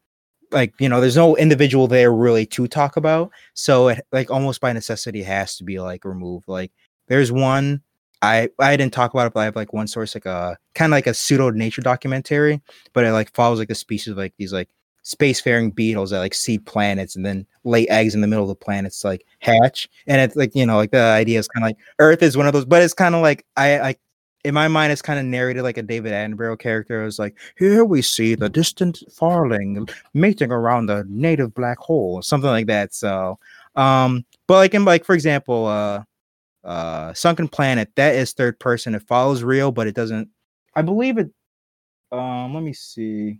[0.51, 4.61] like you know there's no individual there really to talk about so it like almost
[4.61, 6.71] by necessity has to be like removed like
[7.07, 7.81] there's one
[8.23, 10.91] i i didn't talk about it but i have like one source like a kind
[10.91, 12.61] of like a pseudo nature documentary
[12.93, 14.69] but it like follows like the species of like these like
[15.03, 18.55] spacefaring beetles that like seed planets and then lay eggs in the middle of the
[18.55, 19.89] planets like hatch.
[20.07, 22.47] And it's like you know like the idea is kind of like earth is one
[22.47, 23.99] of those but it's kind of like i like
[24.45, 27.83] in my mind it's kind of narrated like a david attenborough character it's like here
[27.83, 33.37] we see the distant farling mating around the native black hole something like that so
[33.75, 36.01] um but like in like for example uh
[36.63, 40.29] uh sunken planet that is third person it follows real but it doesn't
[40.75, 41.29] i believe it
[42.11, 43.39] um let me see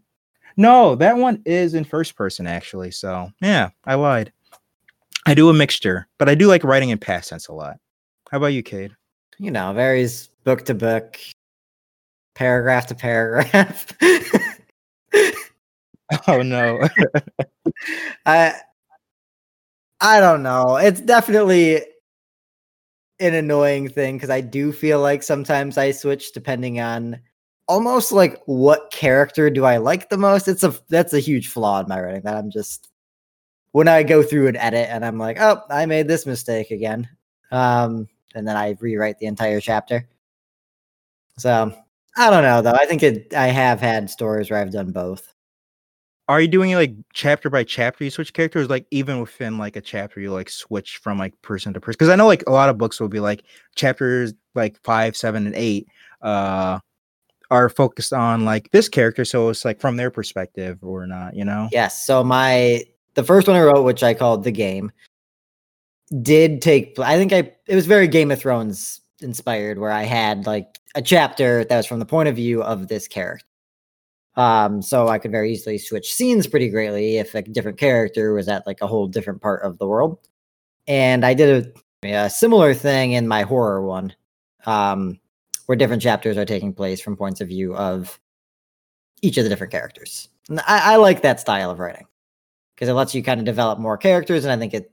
[0.57, 2.91] no, that one is in first person actually.
[2.91, 4.31] So yeah, I lied.
[5.25, 7.77] I do a mixture, but I do like writing in past tense a lot.
[8.29, 8.95] How about you, Cade?
[9.39, 11.17] You know, varies book to book,
[12.35, 13.87] paragraph to paragraph.
[16.27, 16.87] oh no.
[18.25, 18.53] I
[20.01, 20.75] I don't know.
[20.75, 21.81] It's definitely
[23.23, 27.19] an annoying thing because I do feel like sometimes I switch depending on
[27.67, 30.47] almost like what character do I like the most?
[30.47, 32.89] It's a that's a huge flaw in my writing that I'm just
[33.71, 37.09] when I go through and edit and I'm like, oh, I made this mistake again.
[37.51, 40.07] Um, and then I rewrite the entire chapter.
[41.37, 41.73] So
[42.15, 42.73] I don't know though.
[42.73, 45.32] I think it I have had stories where I've done both.
[46.27, 48.03] Are you doing it like chapter by chapter?
[48.03, 51.73] You switch characters, like even within like a chapter, you like switch from like person
[51.73, 51.97] to person.
[51.97, 53.43] Because I know like a lot of books will be like
[53.75, 55.87] chapters like five, seven, and eight.
[56.21, 56.79] Uh,
[57.51, 61.45] are focused on like this character, so it's like from their perspective or not, you
[61.45, 61.69] know?
[61.71, 62.05] Yes.
[62.05, 64.91] So my the first one I wrote, which I called the game,
[66.21, 66.97] did take.
[66.97, 71.01] I think I it was very Game of Thrones inspired, where I had like a
[71.01, 73.45] chapter that was from the point of view of this character.
[74.35, 78.47] Um, so I could very easily switch scenes pretty greatly if a different character was
[78.47, 80.17] at like a whole different part of the world.
[80.87, 84.13] And I did a, a similar thing in my horror one,
[84.65, 85.19] um,
[85.65, 88.19] where different chapters are taking place from points of view of
[89.21, 90.29] each of the different characters.
[90.49, 92.07] And I, I like that style of writing
[92.75, 94.91] because it lets you kind of develop more characters, and I think it.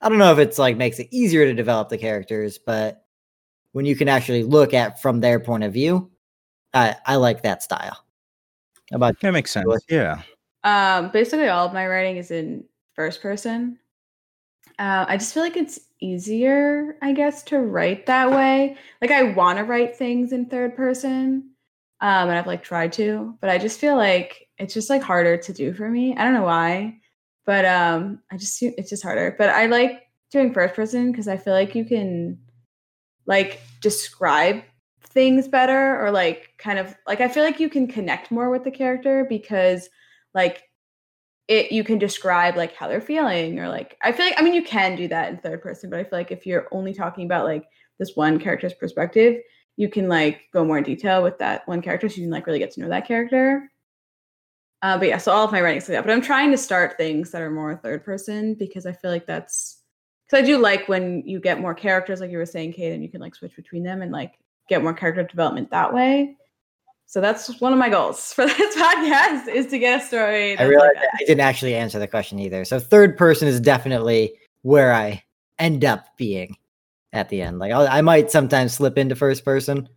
[0.00, 3.04] I don't know if it's like makes it easier to develop the characters, but
[3.72, 6.10] when you can actually look at from their point of view,
[6.72, 7.98] I I like that style.
[8.90, 9.66] How about That makes sense.
[9.88, 10.22] Yeah.
[10.64, 12.64] Um, basically, all of my writing is in
[12.94, 13.78] first person.
[14.78, 18.76] Uh, I just feel like it's easier, I guess, to write that way.
[19.00, 21.50] Like I want to write things in third person,
[22.00, 25.36] um, and I've like tried to, but I just feel like it's just like harder
[25.36, 26.16] to do for me.
[26.16, 26.98] I don't know why,
[27.46, 29.34] but um, I just it's just harder.
[29.36, 32.38] But I like doing first person because I feel like you can
[33.26, 34.62] like describe
[35.02, 38.64] things better or like kind of like I feel like you can connect more with
[38.64, 39.88] the character because
[40.34, 40.62] like
[41.48, 44.54] it you can describe like how they're feeling or like I feel like I mean
[44.54, 47.24] you can do that in third person, but I feel like if you're only talking
[47.24, 47.66] about like
[47.98, 49.40] this one character's perspective,
[49.76, 52.46] you can like go more in detail with that one character so you can like
[52.46, 53.70] really get to know that character.
[54.82, 56.06] Uh, but yeah, so all of my writing's like that.
[56.06, 59.26] But I'm trying to start things that are more third person because I feel like
[59.26, 59.82] that's
[60.26, 63.02] because I do like when you get more characters, like you were saying, Cade, and
[63.02, 64.34] you can like switch between them and like
[64.68, 66.36] get more character development that way.
[67.10, 70.56] So that's one of my goals for this podcast is to get a story.
[70.56, 72.64] I realized like I didn't actually answer the question either.
[72.64, 75.24] So third person is definitely where I
[75.58, 76.56] end up being
[77.12, 77.58] at the end.
[77.58, 79.88] Like I'll, I might sometimes slip into first person,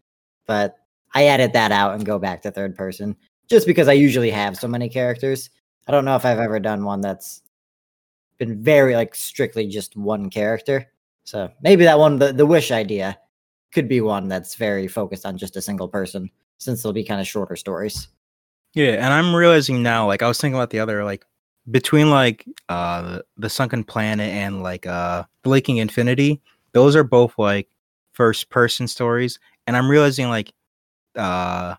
[0.48, 0.76] but
[1.14, 3.16] I edit that out and go back to third person
[3.48, 5.52] just because I usually have so many characters.
[5.88, 7.44] I don't know if I've ever done one that's
[8.40, 10.92] been very like strictly just one character.
[11.26, 13.20] So maybe that one, the, the wish idea,
[13.72, 17.22] could be one that's very focused on just a single person since they'll be kind
[17.22, 18.08] of shorter stories.
[18.74, 21.26] Yeah, and I'm realizing now, like I was thinking about the other, like
[21.72, 26.42] between like uh the sunken planet and like uh the Leaking Infinity,
[26.74, 27.70] those are both like
[28.14, 30.54] first person stories, and I'm realizing like
[31.16, 31.76] uh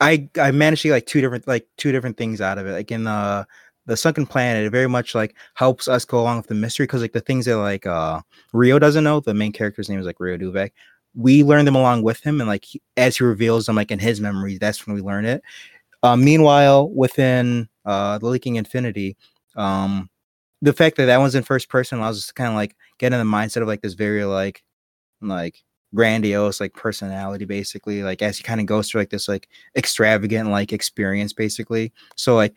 [0.00, 2.72] I I managed to get like two different like two different things out of it.
[2.72, 3.46] Like in the
[3.86, 7.02] the sunken planet, it very much like helps us go along with the mystery because
[7.02, 8.20] like the things that like uh
[8.52, 10.70] Rio doesn't know, the main character's name is like Rio Duvek
[11.14, 13.98] we learn them along with him and like he, as he reveals them like in
[13.98, 15.42] his memories that's when we learn it.
[16.02, 19.16] Uh, meanwhile within uh the leaking infinity
[19.56, 20.08] um
[20.62, 23.12] the fact that that one's in first person allows us to kind of like get
[23.12, 24.62] in the mindset of like this very like
[25.20, 25.62] like
[25.94, 30.50] grandiose like personality basically like as he kind of goes through like this like extravagant
[30.50, 31.92] like experience basically.
[32.16, 32.54] So like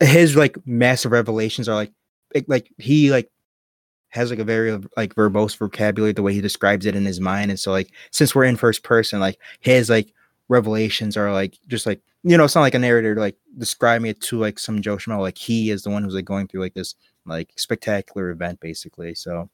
[0.00, 1.92] his like massive revelations are like
[2.46, 3.30] like he like
[4.10, 7.50] has like a very like verbose vocabulary the way he describes it in his mind
[7.50, 10.12] and so like since we're in first person like his like
[10.48, 14.20] revelations are like just like you know it's not like a narrator like describing it
[14.20, 16.74] to like some joe schmo like he is the one who's like going through like
[16.74, 16.94] this
[17.26, 19.50] like spectacular event basically so.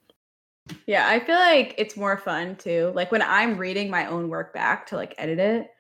[0.87, 4.55] Yeah i feel like it's more fun too like when i'm reading my own work
[4.55, 5.71] back to like edit it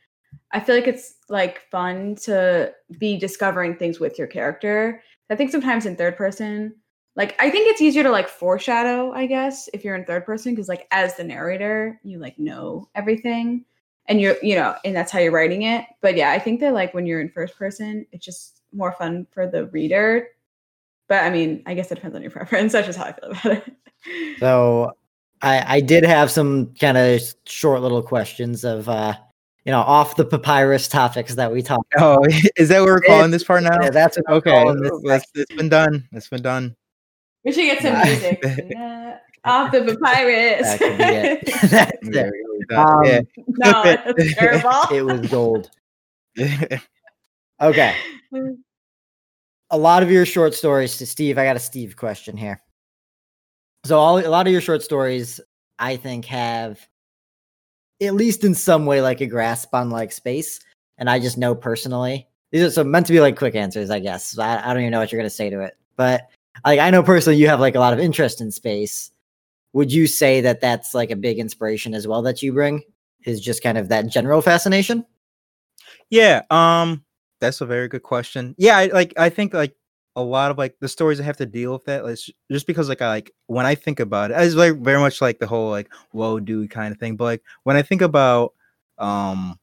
[0.52, 5.02] i feel like it's like fun to be discovering things with your character.
[5.30, 6.74] I think sometimes in third person
[7.16, 10.52] like i think it's easier to like foreshadow i guess if you're in third person
[10.52, 13.64] because like as the narrator you like know everything
[14.06, 16.74] and you're you know and that's how you're writing it but yeah i think that
[16.74, 20.28] like when you're in first person it's just more fun for the reader
[21.08, 23.30] but i mean i guess it depends on your preference that's just how i feel
[23.30, 23.76] about it
[24.38, 24.92] so
[25.42, 29.14] i i did have some kind of short little questions of uh
[29.64, 31.94] you know, off the papyrus topics that we talked.
[31.96, 32.22] Oh,
[32.56, 33.80] is that what we're calling this part now?
[33.80, 34.62] Yeah, that's what okay.
[35.34, 36.06] it's been done.
[36.12, 36.76] It's been done.
[37.44, 38.42] We should get some music.
[39.44, 40.78] off the papyrus.
[40.78, 42.72] That it.
[42.76, 43.20] um, yeah.
[43.48, 44.70] No, that's terrible.
[44.92, 45.70] it was gold.
[47.60, 47.96] okay.
[49.70, 51.38] A lot of your short stories to Steve.
[51.38, 52.60] I got a Steve question here.
[53.84, 55.40] So all a lot of your short stories,
[55.78, 56.80] I think, have
[58.02, 60.60] at least in some way like a grasp on like space.
[60.96, 62.26] And I just know personally.
[62.50, 64.38] These are so meant to be like quick answers, I guess.
[64.38, 65.76] I, I don't even know what you're gonna say to it.
[65.96, 66.28] But
[66.64, 69.10] like I know personally you have like a lot of interest in space.
[69.72, 72.82] Would you say that that's like a big inspiration as well that you bring?
[73.24, 75.04] Is just kind of that general fascination?
[76.10, 77.04] Yeah, um
[77.40, 78.54] that's a very good question.
[78.58, 79.74] Yeah, I, like I think like
[80.16, 82.18] a lot of like the stories I have to deal with that, like,
[82.50, 85.38] just because like I like when I think about it, it's like very much like
[85.38, 87.16] the whole like whoa dude kind of thing.
[87.16, 88.54] But like when I think about
[88.98, 89.58] um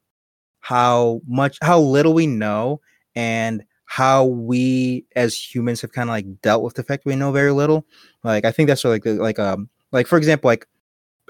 [0.59, 2.81] how much how little we know
[3.15, 7.33] and how we as humans have kind of like dealt with the fact we know
[7.33, 7.85] very little.
[8.23, 10.65] Like I think that's like like um like for example like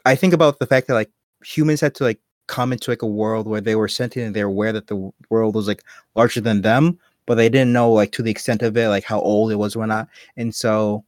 [0.05, 1.09] I think about the fact that like
[1.43, 4.45] humans had to like come into like a world where they were sentient and they're
[4.45, 5.81] aware that the world was like
[6.13, 9.19] larger than them, but they didn't know like to the extent of it, like how
[9.21, 10.07] old it was or not.
[10.37, 11.03] And so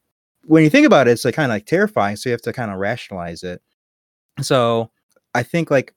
[0.45, 2.15] when you think about it, it's like kind of like terrifying.
[2.15, 3.61] So you have to kind of rationalize it.
[4.41, 4.89] So
[5.35, 5.93] I think like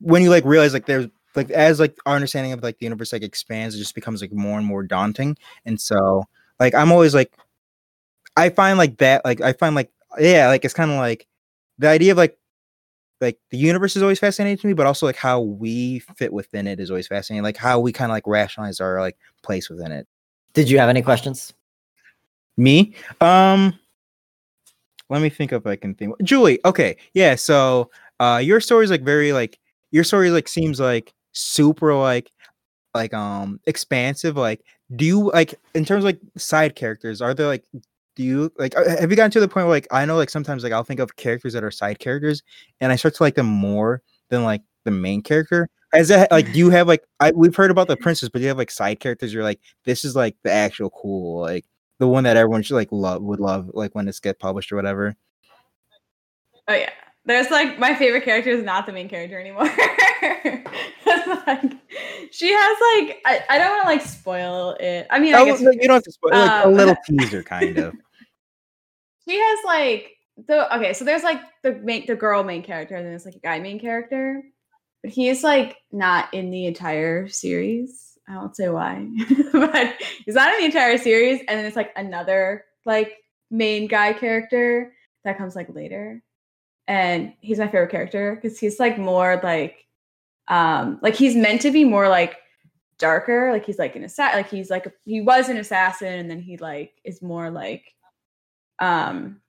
[0.00, 3.12] when you like realize like there's like as like our understanding of like the universe
[3.12, 5.36] like expands, it just becomes like more and more daunting.
[5.64, 6.24] And so
[6.60, 7.32] like I'm always like
[8.36, 11.26] I find like that like I find like yeah, like it's kind of like
[11.78, 12.38] the idea of like
[13.20, 16.66] like the universe is always fascinating to me, but also like how we fit within
[16.66, 17.42] it is always fascinating.
[17.42, 20.06] Like how we kind of like rationalize our like place within it.
[20.52, 21.52] Did you have any questions?
[22.56, 22.94] Me?
[23.20, 23.78] Um
[25.10, 26.14] let me think if I can think.
[26.22, 26.96] Julie, okay.
[27.12, 29.58] Yeah, so uh your story is like very like
[29.90, 32.30] your story like seems like super like
[32.94, 34.64] like um expansive like
[34.96, 37.64] do you like in terms of like side characters are there like
[38.16, 40.30] do you like uh, have you gotten to the point where like i know like
[40.30, 42.42] sometimes like i'll think of characters that are side characters
[42.80, 45.68] and i start to like them more than like the main character?
[45.92, 48.42] As that like do you have like I, we've heard about the princess but do
[48.42, 51.64] you have like side characters you're like this is like the actual cool like
[52.00, 54.76] the one that everyone should like love would love like when it's get published or
[54.76, 55.14] whatever?
[56.66, 56.90] Oh yeah
[57.26, 59.64] there's like my favorite character is not the main character anymore
[61.46, 61.72] like,
[62.30, 65.06] she has like I, I don't want to like spoil it.
[65.10, 67.42] I mean, I oh, guess you don't have to spoil like a um, little teaser
[67.42, 67.94] kind of
[69.28, 70.16] she has like
[70.46, 70.92] the okay.
[70.92, 73.60] So there's like the main the girl main character, and then there's like a guy
[73.60, 74.42] main character,
[75.02, 78.18] but he's like not in the entire series.
[78.28, 79.06] I won't say why,
[79.52, 79.94] but
[80.24, 81.40] he's not in the entire series.
[81.40, 83.12] And then it's like another like
[83.50, 84.92] main guy character
[85.24, 86.22] that comes like later,
[86.86, 89.86] and he's my favorite character because he's like more like
[90.48, 92.36] um like he's meant to be more like
[92.98, 96.30] darker like he's like an assassin like he's like a, he was an assassin and
[96.30, 97.94] then he like is more like
[98.78, 99.40] um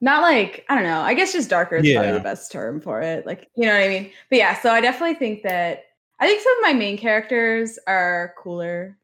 [0.00, 3.00] not like i don't know i guess just darker is probably the best term for
[3.00, 4.10] it like you know what i mean?
[4.30, 5.84] But yeah so i definitely think that
[6.20, 8.96] i think some of my main characters are cooler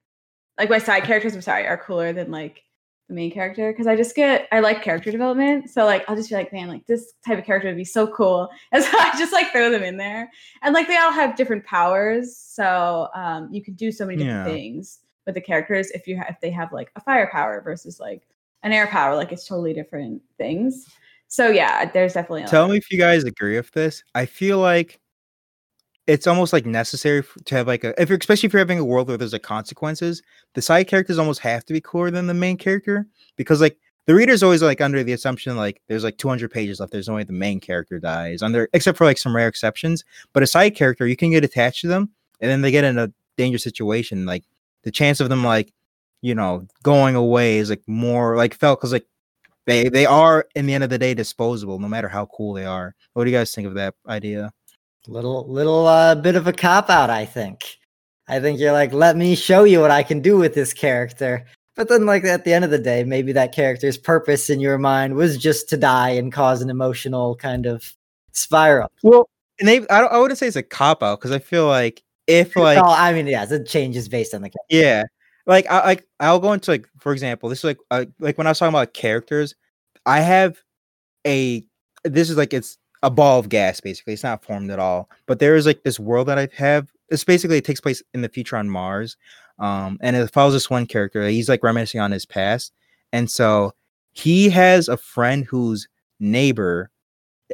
[0.58, 2.62] like my side characters i'm sorry are cooler than like
[3.10, 5.68] the main character because i just get i like character development.
[5.68, 8.06] So like i'll just be like man like this type of character would be so
[8.06, 8.48] cool.
[8.72, 10.30] And so i just like throw them in there.
[10.62, 12.36] And like they all have different powers.
[12.36, 14.52] So um you can do so many different Yeah.
[14.52, 18.00] things with the characters if you have if they have like a fire power versus
[18.00, 18.22] like
[18.62, 19.14] an air power.
[19.16, 20.86] Like it's totally different things.
[21.28, 24.02] So yeah there's definitely Tell me if you guys agree with this.
[24.14, 25.00] I feel like
[26.10, 28.84] it's almost like necessary to have like a if you're especially if you're having a
[28.84, 30.22] world where there's like consequences,
[30.54, 33.06] the side characters almost have to be cooler than the main character
[33.36, 36.90] because like the reader's always like under the assumption like there's like 200 pages left.
[36.90, 40.04] There's only the main character dies under except for like some rare exceptions.
[40.32, 42.98] But a side character, you can get attached to them and then they get in
[42.98, 44.26] a dangerous situation.
[44.26, 44.42] Like
[44.82, 45.72] the chance of them like
[46.22, 49.06] you know going away is like more like felt because like
[49.66, 52.64] they they are in the end of the day disposable no matter how cool they
[52.64, 54.52] are what do you guys think of that idea
[55.06, 57.64] Little little uh, bit of a cop out, I think.
[58.28, 61.46] I think you're like, let me show you what I can do with this character.
[61.74, 64.78] But then, like at the end of the day, maybe that character's purpose in your
[64.78, 67.94] mind was just to die and cause an emotional kind of
[68.32, 68.90] spiral.
[69.02, 69.28] well
[69.58, 72.02] and they i, don't, I wouldn't say it's a cop out because i feel like
[72.26, 74.66] if like oh, I mean, yes, it changes based on the character.
[74.68, 75.04] yeah
[75.46, 78.46] like i like i'll go into like for example this is like uh, like when
[78.46, 79.54] i was talking about characters
[80.06, 80.58] i have
[81.26, 81.64] a
[82.04, 85.38] this is like it's a ball of gas basically it's not formed at all but
[85.38, 88.28] there is like this world that i have it's basically it takes place in the
[88.28, 89.16] future on mars
[89.58, 92.72] um and it follows this one character he's like reminiscing on his past
[93.12, 93.72] and so
[94.12, 95.88] he has a friend whose
[96.18, 96.90] neighbor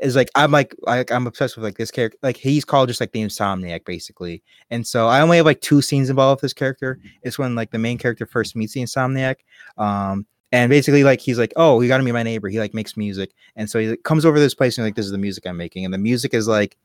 [0.02, 3.00] is like i'm like, like i'm obsessed with like this character like he's called just
[3.00, 6.52] like the insomniac basically and so i only have like two scenes involved with this
[6.52, 6.98] character.
[7.22, 9.36] It's when like the main character first meets the insomniac
[9.78, 12.48] um and basically like he's like oh you gotta meet my neighbor.
[12.48, 13.32] He like makes music.
[13.56, 15.46] And so he like, comes over to this place and like this is the music
[15.46, 15.84] i'm making.
[15.84, 16.76] And the music is like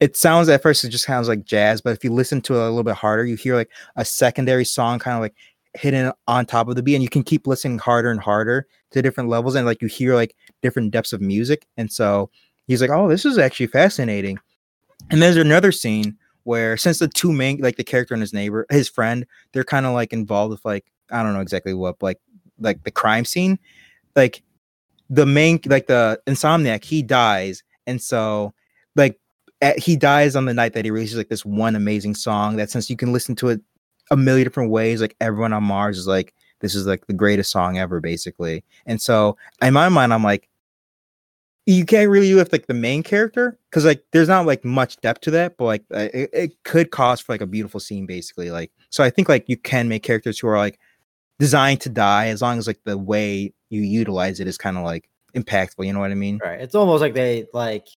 [0.00, 2.58] it sounds at first it just sounds like jazz but if you listen to it
[2.58, 5.34] a little bit harder you hear like a secondary song kind of like
[5.74, 9.00] hidden on top of the beat and you can keep listening harder and harder to
[9.00, 11.66] different levels and like you hear like different depths of music.
[11.76, 12.30] And so
[12.66, 14.38] he's like oh this is actually fascinating.
[15.10, 18.66] And there's another scene where since the two main like the character and his neighbor
[18.70, 22.18] his friend they're kind of like involved with like i don't know exactly what like
[22.62, 23.58] like the crime scene
[24.16, 24.42] like
[25.10, 28.52] the main like the insomniac he dies and so
[28.96, 29.18] like
[29.60, 32.70] at, he dies on the night that he releases like this one amazing song that
[32.70, 33.60] since you can listen to it
[34.10, 35.00] a million different ways.
[35.00, 38.62] Like everyone on Mars is like, this is like the greatest song ever, basically.
[38.86, 40.48] And so in my mind, I'm like,
[41.64, 45.20] you can't really with like the main character because like there's not like much depth
[45.22, 48.50] to that, but like it, it could cause for like a beautiful scene, basically.
[48.50, 50.80] Like so, I think like you can make characters who are like
[51.42, 54.84] designed to die as long as like the way you utilize it is kind of
[54.84, 55.84] like impactful.
[55.84, 56.38] You know what I mean?
[56.40, 56.60] Right.
[56.60, 57.88] It's almost like they like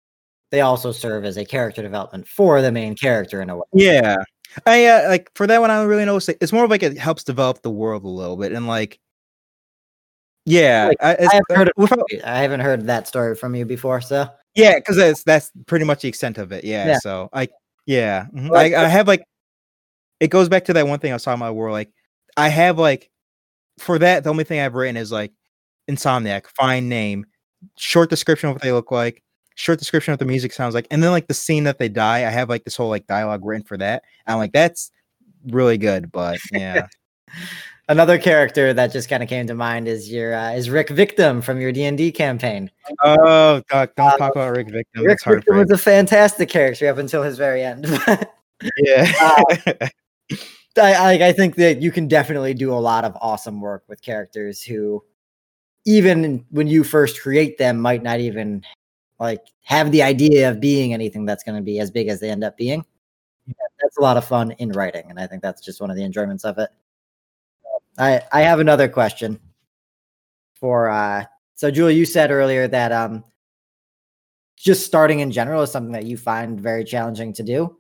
[0.50, 3.64] they also serve as a character development for the main character in a way.
[3.74, 4.16] Yeah.
[4.64, 5.70] I uh, like for that one.
[5.70, 6.16] I don't really know.
[6.16, 8.98] It's more of like it helps develop the world a little bit, and like,
[10.46, 13.66] yeah, Like, I, I haven't, uh, heard of, I haven't heard that story from you
[13.66, 16.64] before, so yeah, because that's that's pretty much the extent of it.
[16.64, 16.86] Yeah.
[16.86, 16.98] Yeah.
[17.00, 17.48] So I,
[17.84, 18.48] yeah, mhm.
[18.48, 19.24] Well, I, I have like,
[20.20, 21.90] it goes back to that one thing I was talking about where like
[22.36, 23.10] I have like,
[23.78, 25.32] for that the only thing I've written is like,
[25.90, 27.26] Insomniac, fine name,
[27.76, 29.22] short description of what they look like,
[29.54, 31.88] short description of what the music sounds like, and then like the scene that they
[31.88, 32.18] die.
[32.26, 34.02] I have like this whole like dialogue written for that.
[34.26, 34.90] I'm like, that's
[35.46, 36.86] really good, but yeah.
[37.88, 41.42] another character that just kind of came to mind is your uh, is Rick Victim
[41.42, 42.70] from your D and D campaign.
[43.02, 45.04] Oh, God, don't Uh, talk about Rick Victim.
[45.04, 47.86] Rick Victim was a fantastic character up until his very end.
[48.78, 49.10] Yeah.
[50.78, 54.02] I, I I think that you can definitely do a lot of awesome work with
[54.02, 55.04] characters who,
[55.86, 58.62] even when you first create them, might not even
[59.20, 62.30] like have the idea of being anything that's going to be as big as they
[62.30, 62.84] end up being.
[63.82, 66.04] That's a lot of fun in writing, and I think that's just one of the
[66.04, 66.70] enjoyments of it.
[67.98, 69.38] I I have another question
[70.54, 71.24] for uh
[71.56, 73.24] so Julie, you said earlier that um
[74.56, 77.76] just starting in general is something that you find very challenging to do.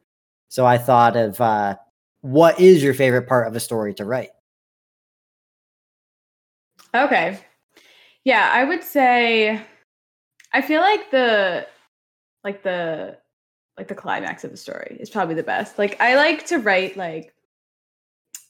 [0.48, 1.76] So I thought of uh
[2.24, 4.30] what is your favorite part of a story to write?
[6.94, 7.38] Okay.
[8.24, 9.60] Yeah, I would say
[10.50, 11.66] I feel like the
[12.42, 13.18] like the
[13.76, 15.78] like the climax of the story is probably the best.
[15.78, 17.34] Like I like to write like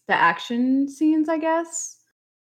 [0.07, 1.97] the action scenes, I guess.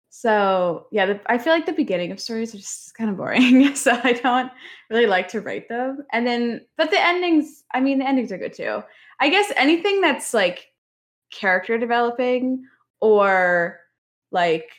[0.10, 3.74] So yeah, the, I feel like the beginning of stories are just kind of boring,
[3.76, 4.52] so I don't
[4.90, 6.00] really like to write them.
[6.12, 8.84] And then, but the endings, I mean, the endings are good too.
[9.22, 10.71] I guess anything that's like
[11.32, 12.66] character developing
[13.00, 13.80] or
[14.32, 14.70] like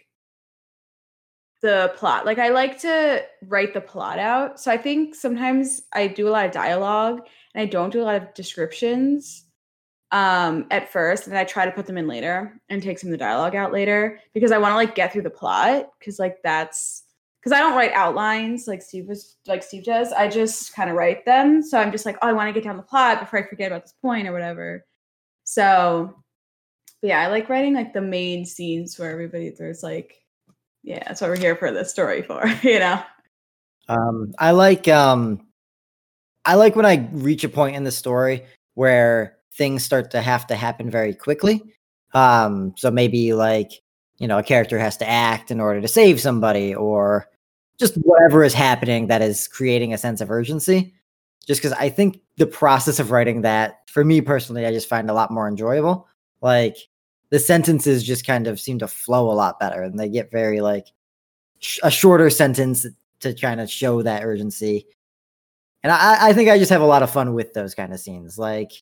[1.63, 2.27] the plot.
[2.27, 4.61] Like I like to write the plot out.
[4.61, 7.21] So I think sometimes I do a lot of dialogue
[7.55, 9.47] and I don't do a lot of descriptions
[10.11, 13.13] um at first and I try to put them in later and take some of
[13.13, 16.43] the dialogue out later because I want to like get through the plot cuz like
[16.43, 17.05] that's
[17.43, 20.13] cuz I don't write outlines like Steve was like Steve does.
[20.13, 21.63] I just kind of write them.
[21.63, 23.73] So I'm just like, "Oh, I want to get down the plot before I forget
[23.73, 24.85] about this point or whatever."
[25.45, 26.23] So
[27.03, 30.23] but yeah, I like writing like the main scenes where everybody there's like
[30.83, 33.03] yeah, that's what we're here for this story for, you know.
[33.89, 35.47] Um, I like um,
[36.45, 38.45] I like when I reach a point in the story
[38.75, 41.63] where things start to have to happen very quickly.
[42.15, 43.71] Um, so maybe like
[44.19, 47.29] you know a character has to act in order to save somebody, or
[47.79, 50.95] just whatever is happening that is creating a sense of urgency.
[51.47, 55.11] Just because I think the process of writing that, for me personally, I just find
[55.11, 56.07] a lot more enjoyable.
[56.41, 56.77] Like
[57.33, 60.61] the sentences just kind of seem to flow a lot better, and they get very
[60.61, 60.87] like
[61.61, 62.87] sh- a shorter sentence
[63.21, 64.87] to kind of show that urgency.
[65.83, 68.01] And I, I think I just have a lot of fun with those kind of
[68.01, 68.39] scenes.
[68.39, 68.73] Like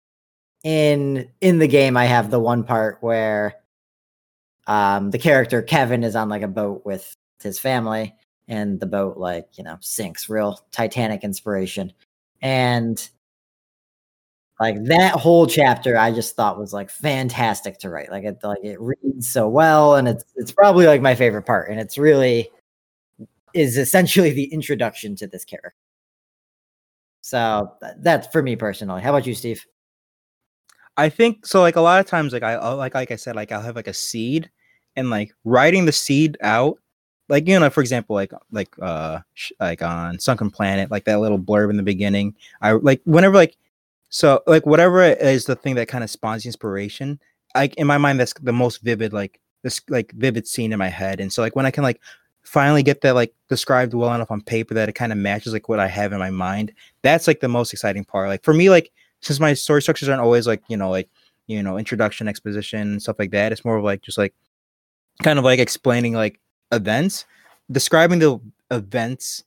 [0.64, 3.54] in in the game, I have the one part where
[4.66, 8.12] um the character Kevin is on like a boat with his family,
[8.48, 11.92] and the boat like you know sinks, real Titanic inspiration,
[12.42, 13.10] and
[14.60, 18.10] like that whole chapter I just thought was like fantastic to write.
[18.10, 21.70] Like it like it reads so well, and it's it's probably like my favorite part,
[21.70, 22.50] and it's really
[23.54, 25.74] is essentially the introduction to this character.
[27.22, 29.00] So that's for me personally.
[29.00, 29.64] How about you, Steve?
[30.98, 31.60] I think so.
[31.60, 33.88] Like a lot of times, like I like like I said, like I'll have like
[33.88, 34.50] a seed,
[34.94, 36.78] and like writing the seed out,
[37.30, 39.20] like you know, for example, like like uh
[39.58, 42.34] like on Sunken Planet, like that little blurb in the beginning.
[42.60, 43.56] I like whenever like
[44.10, 47.18] so like whatever is the thing that kind of spawns the inspiration.
[47.54, 50.88] Like in my mind, that's the most vivid like this like vivid scene in my
[50.88, 52.00] head, and so like when I can like
[52.42, 55.68] finally get that like described well enough on paper that it kind of matches like
[55.68, 56.72] what I have in my mind.
[57.02, 58.28] That's like the most exciting part.
[58.28, 58.90] Like for me, like
[59.20, 61.08] since my story structures aren't always like you know like
[61.46, 64.34] you know introduction exposition stuff like that it's more of like just like
[65.22, 66.40] kind of like explaining like
[66.72, 67.24] events
[67.70, 68.38] describing the
[68.70, 69.44] events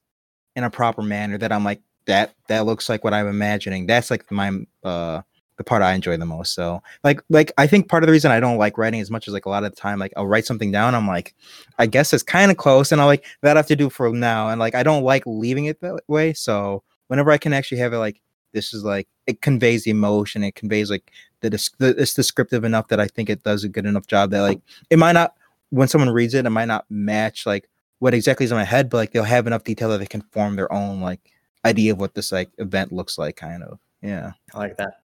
[0.55, 3.85] in a proper manner that i'm like that that looks like what i'm imagining.
[3.85, 4.51] That's like my
[4.83, 5.21] uh
[5.57, 6.53] the part i enjoy the most.
[6.53, 9.27] So like like i think part of the reason i don't like writing as much
[9.27, 11.35] as like a lot of the time like i'll write something down i'm like
[11.77, 14.11] i guess it's kind of close and i like that I have to do for
[14.11, 16.33] now and like i don't like leaving it that way.
[16.33, 18.19] So whenever i can actually have it like
[18.53, 22.87] this is like it conveys the emotion it conveys like the, the it's descriptive enough
[22.87, 25.33] that i think it does a good enough job that like it might not
[25.69, 28.89] when someone reads it it might not match like what exactly is in my head
[28.89, 31.32] but like they'll have enough detail that they can form their own like
[31.65, 33.79] idea of what this like event looks like kind of.
[34.01, 34.31] Yeah.
[34.53, 35.03] I like that.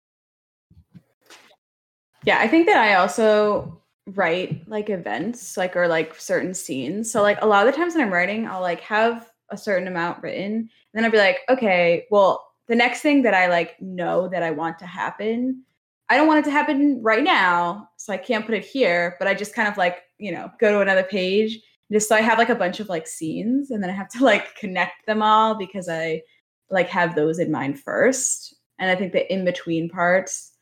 [2.25, 7.11] Yeah i think that i also write like events like or like certain scenes.
[7.11, 9.87] So like a lot of the times when i'm writing i'll like have a certain
[9.87, 13.79] amount written and then i'll be like okay well the next thing that i like
[13.81, 15.63] know that i want to happen
[16.09, 19.27] i don't want it to happen right now so i can't put it here but
[19.27, 21.59] i just kind of like you know go to another page.
[21.91, 24.23] Just so i have like a bunch of like scenes and then i have to
[24.23, 26.21] like connect them all because i
[26.69, 30.53] like have those in mind first and i think the in between parts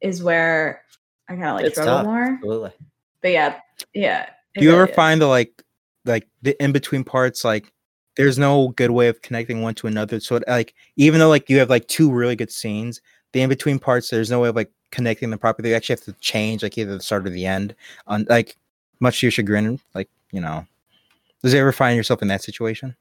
[0.00, 0.82] is where
[1.30, 2.06] I kind of like it's struggle tough.
[2.06, 2.24] more.
[2.24, 2.72] Absolutely.
[3.22, 3.60] But yeah,
[3.94, 4.30] yeah.
[4.56, 4.96] Do you ever is.
[4.96, 5.62] find the like
[6.04, 7.72] like the in between parts like
[8.16, 10.18] there's no good way of connecting one to another.
[10.18, 13.00] So like even though like you have like two really good scenes,
[13.32, 15.70] the in between parts there's no way of like connecting them properly.
[15.70, 17.76] You actually have to change like either the start or the end.
[18.08, 18.56] On like
[18.98, 20.66] much to your chagrin, like you know.
[21.42, 22.96] Does you ever find yourself in that situation?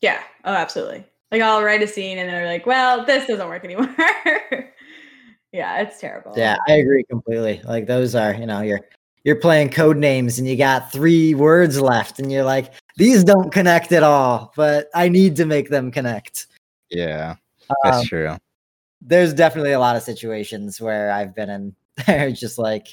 [0.00, 0.20] Yeah.
[0.44, 1.04] Oh, absolutely.
[1.30, 3.94] Like I'll write a scene and then I'm like, well, this doesn't work anymore.
[5.54, 6.32] Yeah, it's terrible.
[6.36, 7.60] Yeah, I agree completely.
[7.62, 8.80] Like those are, you know, you're
[9.22, 13.92] you're playing Codenames and you got three words left and you're like, these don't connect
[13.92, 16.48] at all, but I need to make them connect.
[16.90, 17.36] Yeah.
[17.84, 18.36] That's um, true.
[19.00, 21.76] There's definitely a lot of situations where I've been in
[22.06, 22.88] there just like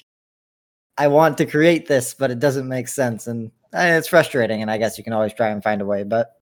[1.00, 4.70] I want to create this, but it doesn't make sense and eh, it's frustrating and
[4.70, 6.41] I guess you can always try and find a way, but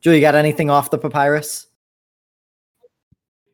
[0.00, 1.66] Julie, got anything off the papyrus?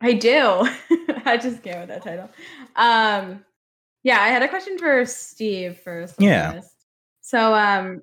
[0.01, 0.68] I do.
[1.24, 2.31] I just came with that title.
[2.76, 3.45] Um,
[4.03, 6.16] yeah, I had a question for Steve first.
[6.18, 6.62] Yeah.
[7.20, 8.03] So, um,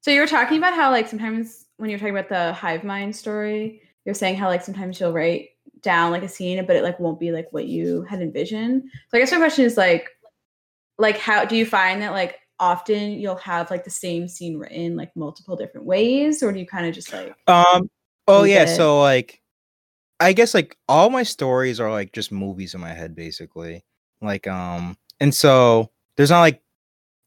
[0.00, 3.14] so you were talking about how like sometimes when you're talking about the hive mind
[3.14, 5.50] story, you're saying how like sometimes you'll write
[5.82, 8.84] down like a scene, but it like won't be like what you had envisioned.
[9.08, 10.08] So I guess my question is like,
[10.98, 14.94] like how do you find that like often you'll have like the same scene written
[14.94, 17.90] like multiple different ways, or do you kind of just like um
[18.28, 18.76] oh yeah, it?
[18.76, 19.40] so like
[20.20, 23.82] I guess like all my stories are like just movies in my head, basically.
[24.20, 26.62] Like, um, and so there's not like,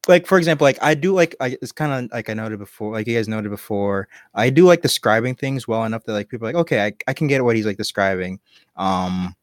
[0.07, 2.91] like for example, like I do like I, it's kind of like I noted before,
[2.93, 4.07] like you guys noted before.
[4.35, 7.13] I do like describing things well enough that like people are like, okay, I, I
[7.13, 8.39] can get what he's like describing.
[8.75, 9.35] Um,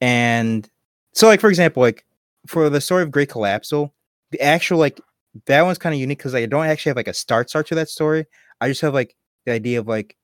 [0.00, 0.68] and
[1.14, 2.04] so like for example, like
[2.46, 3.90] for the story of Great Collapsal,
[4.30, 5.00] the actual like
[5.46, 7.66] that one's kind of unique because like, I don't actually have like a start start
[7.68, 8.26] to that story.
[8.60, 9.14] I just have like
[9.46, 10.16] the idea of like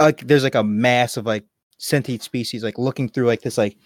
[0.00, 1.44] like there's like a mass of like
[1.78, 3.76] sentient species like looking through like this like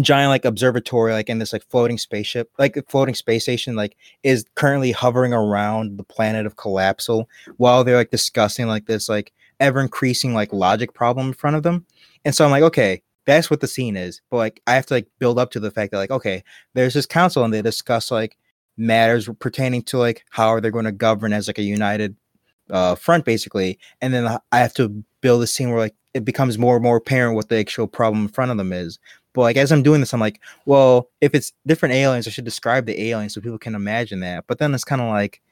[0.00, 4.44] giant like observatory like in this like floating spaceship like floating space station like is
[4.56, 7.26] currently hovering around the planet of collapsal
[7.58, 11.62] while they're like discussing like this like ever increasing like logic problem in front of
[11.62, 11.86] them
[12.24, 14.94] and so i'm like okay that's what the scene is but like i have to
[14.94, 16.42] like build up to the fact that like okay
[16.74, 18.36] there's this council and they discuss like
[18.76, 22.16] matters pertaining to like how are they going to govern as like a united
[22.70, 26.58] uh front basically and then i have to build a scene where like it becomes
[26.58, 28.98] more and more apparent what the actual problem in front of them is.
[29.32, 32.44] But like as I'm doing this, I'm like, well, if it's different aliens, I should
[32.44, 34.44] describe the aliens so people can imagine that.
[34.46, 35.42] But then it's kind of like,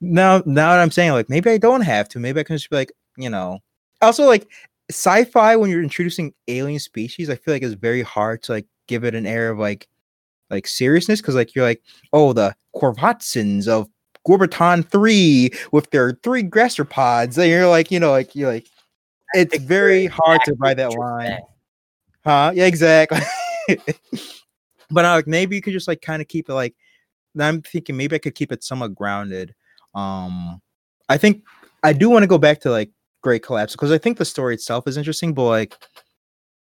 [0.00, 2.18] now now that I'm saying like maybe I don't have to.
[2.18, 3.60] Maybe I can just be like, you know.
[4.02, 4.48] Also, like
[4.90, 9.04] sci-fi when you're introducing alien species, I feel like it's very hard to like give
[9.04, 9.88] it an air of like
[10.50, 11.82] like seriousness because like you're like,
[12.12, 13.88] oh, the Korvatsins of
[14.26, 17.38] Gorbaton 3 with their three gastropods.
[17.38, 18.66] And you're like, you know, like you're like
[19.32, 21.38] it's very hard to write that line.
[22.24, 22.52] Huh?
[22.54, 23.20] Yeah, exactly.
[24.90, 26.74] but uh, maybe you could just like kind of keep it like
[27.38, 29.54] I'm thinking maybe I could keep it somewhat grounded.
[29.94, 30.60] Um
[31.08, 31.42] I think
[31.82, 32.90] I do want to go back to like
[33.22, 35.76] Great Collapse because I think the story itself is interesting, but like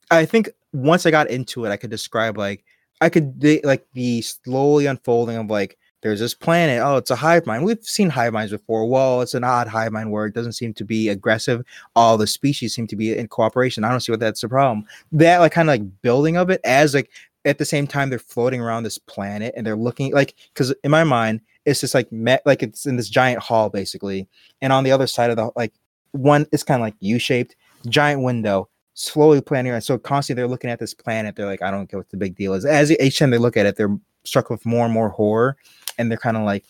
[0.09, 2.63] I think once I got into it, I could describe like
[3.01, 6.81] I could like the slowly unfolding of like there's this planet.
[6.83, 7.63] Oh, it's a hive mind.
[7.63, 8.87] We've seen hive minds before.
[8.87, 11.63] Well, it's an odd hive mind where it doesn't seem to be aggressive.
[11.95, 13.83] All the species seem to be in cooperation.
[13.83, 14.85] I don't see what that's the problem.
[15.11, 17.09] That like kind of like building of it as like
[17.45, 20.91] at the same time they're floating around this planet and they're looking like because in
[20.91, 24.27] my mind it's just like met like it's in this giant hall basically,
[24.61, 25.73] and on the other side of the like
[26.11, 27.55] one it's kind of like U-shaped
[27.87, 29.81] giant window slowly planning around.
[29.81, 31.35] So constantly they're looking at this planet.
[31.35, 32.65] They're like, I don't get what the big deal is.
[32.65, 35.55] As each time they look at it, they're struck with more and more horror
[35.97, 36.65] and they're kind of like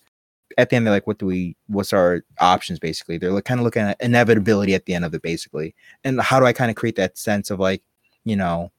[0.57, 3.59] at the end they're like what do we what's our options basically they're like kind
[3.59, 5.73] of looking at inevitability at the end of it basically
[6.03, 7.81] and how do i kind of create that sense of like
[8.23, 8.71] you know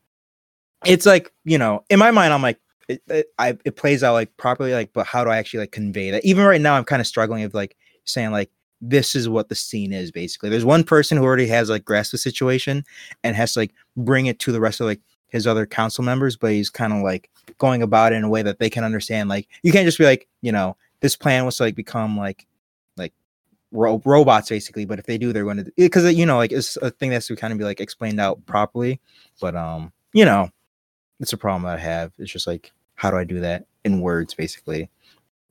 [0.86, 4.14] it's like you know in my mind i'm like it, it, I, it plays out
[4.14, 6.84] like properly like but how do i actually like convey that even right now i'm
[6.84, 8.50] kind of struggling with like saying like
[8.80, 10.50] this is what the scene is basically.
[10.50, 12.84] There's one person who already has like grasped the situation
[13.24, 16.36] and has to like bring it to the rest of like his other council members,
[16.36, 19.28] but he's kind of like going about it in a way that they can understand.
[19.28, 22.46] Like you can't just be like, you know, this plan was to like become like
[22.96, 23.12] like
[23.72, 26.76] ro- robots basically, but if they do, they're going to because you know like it's
[26.78, 29.00] a thing that's to kind of be like explained out properly.
[29.40, 30.50] But um, you know,
[31.20, 32.12] it's a problem that I have.
[32.18, 34.90] It's just like how do I do that in words basically?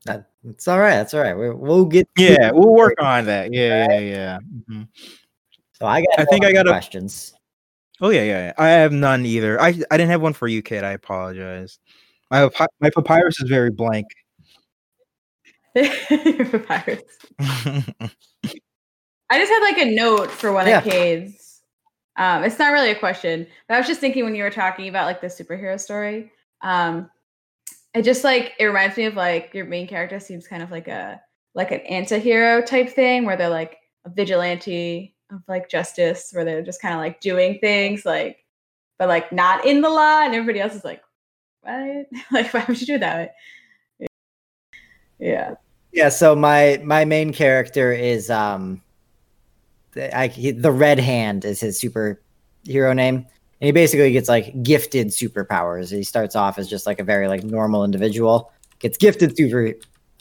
[0.08, 0.96] That, it's all right.
[0.96, 1.36] That's all right.
[1.38, 2.08] we we'll get.
[2.18, 3.54] Yeah, we'll work on that.
[3.54, 4.40] Yeah, yeah, yeah.
[4.70, 4.88] Mhm.
[5.74, 6.20] So I got.
[6.20, 7.34] I think I got got a- questions.
[8.02, 8.54] Oh yeah, yeah, yeah.
[8.58, 9.60] I have none either.
[9.60, 10.84] I I didn't have one for you, kid.
[10.84, 11.80] I apologize.
[12.32, 14.06] My my papyrus is very blank.
[15.76, 17.02] Papyrus.
[19.30, 20.78] I just had like a note for one Yeah.
[20.80, 21.62] of Cade's.
[22.18, 24.88] Um, it's not really a question, but I was just thinking when you were talking
[24.88, 26.32] about like the superhero story.
[26.62, 27.10] Um,
[27.98, 30.88] it just like it reminds me of like your main character seems kind of like
[30.88, 31.22] a
[31.54, 36.62] like an anti-hero type thing where they're like a vigilante of like justice, where they're
[36.62, 38.46] just kind of like doing things like
[38.98, 41.02] but like not in the law, and everybody else is like,
[41.62, 42.08] what?
[42.32, 43.32] like, why would you do it that
[44.00, 44.08] way?
[45.20, 45.56] Yeah.
[45.92, 46.10] Yeah.
[46.10, 48.82] So my my main character is um,
[49.92, 53.26] the, I, he, the Red Hand is his superhero name,
[53.60, 55.90] and he basically gets like gifted superpowers.
[55.90, 59.74] He starts off as just like a very like normal individual, gets gifted super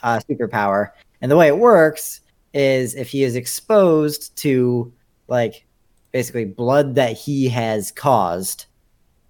[0.02, 0.90] uh, superpower,
[1.20, 2.20] and the way it works
[2.54, 4.92] is if he is exposed to
[5.28, 5.66] like
[6.12, 8.66] basically blood that he has caused,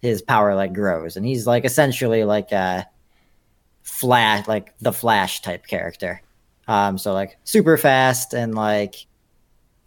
[0.03, 2.87] his power like grows, and he's like essentially like a
[3.87, 6.21] flash, like the Flash type character.
[6.69, 9.07] Um, so like super fast and like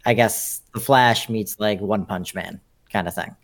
[0.04, 2.60] I guess the Flash meets like One Punch Man
[2.90, 3.36] kind of thing.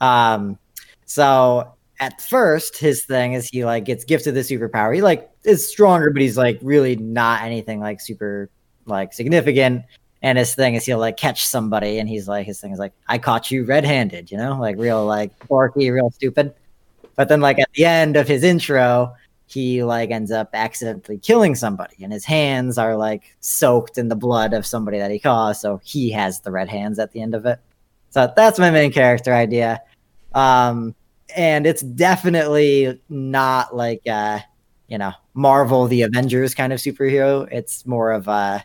[0.00, 0.58] Um,
[1.04, 4.94] so at first his thing is he like gets gifted the superpower.
[4.94, 8.48] He like is stronger, but he's like really not anything like super
[8.86, 9.84] like significant.
[10.22, 12.92] And his thing is he'll like catch somebody and he's like his thing is like,
[13.08, 16.54] I caught you red handed, you know, like real like dorky, real stupid.
[17.16, 19.14] But then like at the end of his intro,
[19.50, 24.14] he like ends up accidentally killing somebody and his hands are like soaked in the
[24.14, 27.34] blood of somebody that he caused so he has the red hands at the end
[27.34, 27.58] of it
[28.10, 29.82] so that's my main character idea
[30.34, 30.94] um
[31.36, 34.40] and it's definitely not like uh
[34.88, 37.48] you know marvel the avengers kind of superhero.
[37.50, 38.60] It's more of uh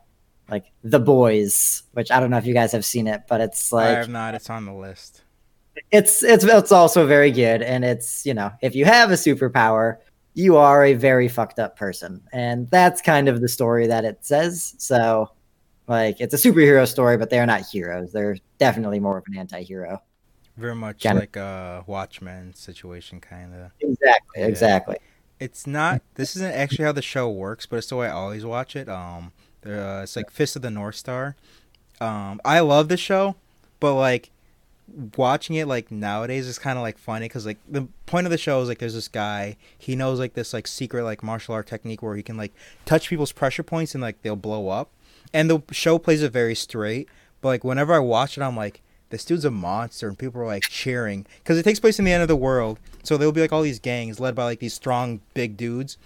[0.50, 3.72] like the boys which i don't know if you guys have seen it but it's
[3.72, 4.36] like I have not.
[4.36, 5.24] It's on the list.
[5.92, 7.62] it's it's it's also very good.
[7.62, 9.98] And it's you know if you have a superpower
[10.34, 12.22] you are a very fucked up person.
[12.34, 14.76] And that's kind of the story that it says.
[14.78, 15.30] So
[15.88, 18.12] like it's a superhero story but they're not heroes.
[18.12, 20.02] They're definitely more of an anti-hero
[20.58, 21.14] Very much it.
[21.14, 23.72] like a Watchmen situation, kind of.
[23.80, 24.48] exactly Yeah.
[24.48, 24.98] exactly
[25.40, 26.02] It's not.
[26.16, 28.88] This isn't actually how the show works, but it's the way I always watch it.
[28.88, 29.34] Um,
[29.66, 31.36] uh, it's like Fist of the North Star.
[32.00, 33.36] Um, I love the show,
[33.80, 34.30] but like
[35.18, 38.38] watching it like nowadays is kind of like funny because like the point of the
[38.38, 41.66] show is like there's this guy he knows like this like secret like martial art
[41.66, 42.54] technique where he can like
[42.86, 44.92] touch people's pressure points and like they'll blow up
[45.34, 47.10] and the show plays it very straight
[47.42, 50.46] but like whenever i watch it i'm like this dude's a monster and people are
[50.46, 51.26] like cheering.
[51.40, 52.80] Because it takes place in the end of the world.
[53.04, 55.98] So there'll be like all these gangs led by like these strong big dudes.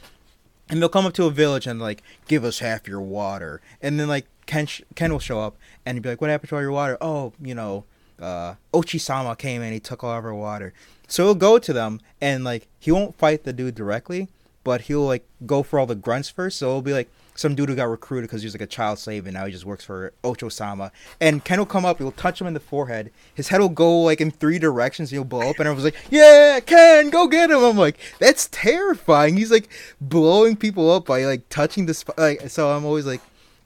[0.69, 3.61] And they'll come up to a village and like give us half your water.
[3.81, 6.49] And then like ken, sh- ken will show up and he'd be like what happened
[6.49, 6.97] to all your water?
[7.01, 7.85] Oh you know
[8.21, 10.73] uh ochisama came and he took all of our water.
[11.07, 14.27] So he'll go to them and like he won't fight the dude directly
[14.63, 16.59] but he'll like go for all the grunts first.
[16.59, 17.09] So it'll be like
[17.39, 19.51] some dude who got recruited because he was like a child slave and now he
[19.51, 20.91] just works for Ocho-sama.
[21.21, 23.11] And Ken will come up, he'll touch him in the forehead.
[23.33, 25.95] His head will go like in three directions, he'll blow up, and I was like,
[26.09, 27.63] Yeah, Ken, go get him.
[27.63, 29.37] I'm like, that's terrifying.
[29.37, 29.69] He's like
[30.01, 33.21] blowing people up by like touching the sp- like so I'm always like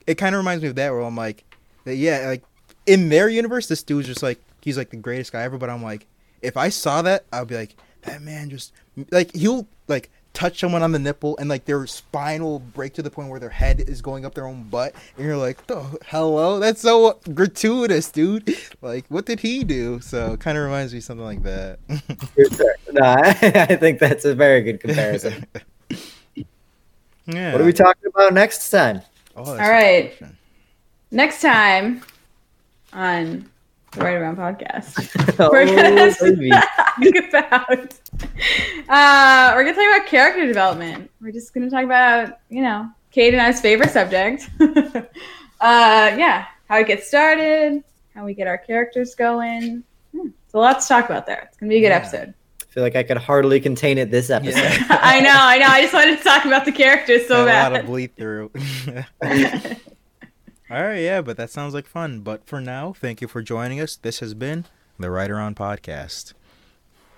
[0.06, 1.42] it kind of reminds me of that where I'm like
[1.84, 2.44] yeah, like
[2.86, 5.82] in their universe, this dude's just like he's like the greatest guy ever, but I'm
[5.82, 6.06] like,
[6.42, 8.72] if I saw that, I'd be like, that man just
[9.10, 13.02] like he'll like touch someone on the nipple and like their spine will break to
[13.02, 15.96] the point where their head is going up their own butt and you're like oh,
[16.06, 16.58] hello?
[16.58, 18.54] That's so gratuitous dude.
[18.82, 20.00] Like what did he do?
[20.00, 21.78] So it kind of reminds me of something like that.
[22.94, 25.46] No, I think that's a very good comparison.
[27.26, 27.50] Yeah.
[27.50, 29.02] What are we talking about next time
[29.36, 30.16] oh, that's All a right.
[30.16, 30.36] question.
[31.10, 32.02] Next time
[32.92, 33.50] on
[33.92, 36.50] the Right Around podcast, Oh, we're gonna baby.
[36.50, 37.94] talk about
[38.88, 41.10] uh, we're gonna talk about character development.
[41.20, 44.48] We're just gonna talk about you know Cade and I's favorite subject.
[44.60, 45.06] uh,
[45.60, 47.82] yeah, how we get started,
[48.14, 49.82] how we get our characters going.
[50.12, 51.44] Hmm, it's a lot to talk about there.
[51.48, 51.96] It's gonna be a good Yeah.
[51.96, 52.34] episode.
[52.62, 54.58] I feel like I could hardly contain it this episode.
[54.58, 54.86] Yeah.
[54.90, 55.66] I know, I know.
[55.68, 57.60] I just wanted to talk about the characters so bad.
[57.60, 57.80] a lot bad.
[57.82, 58.50] of bleed through
[60.70, 62.20] All right, yeah, but that sounds like fun.
[62.20, 63.94] But for now, thank you for joining us.
[63.96, 64.64] This has been
[64.98, 66.32] the Writer On Podcast.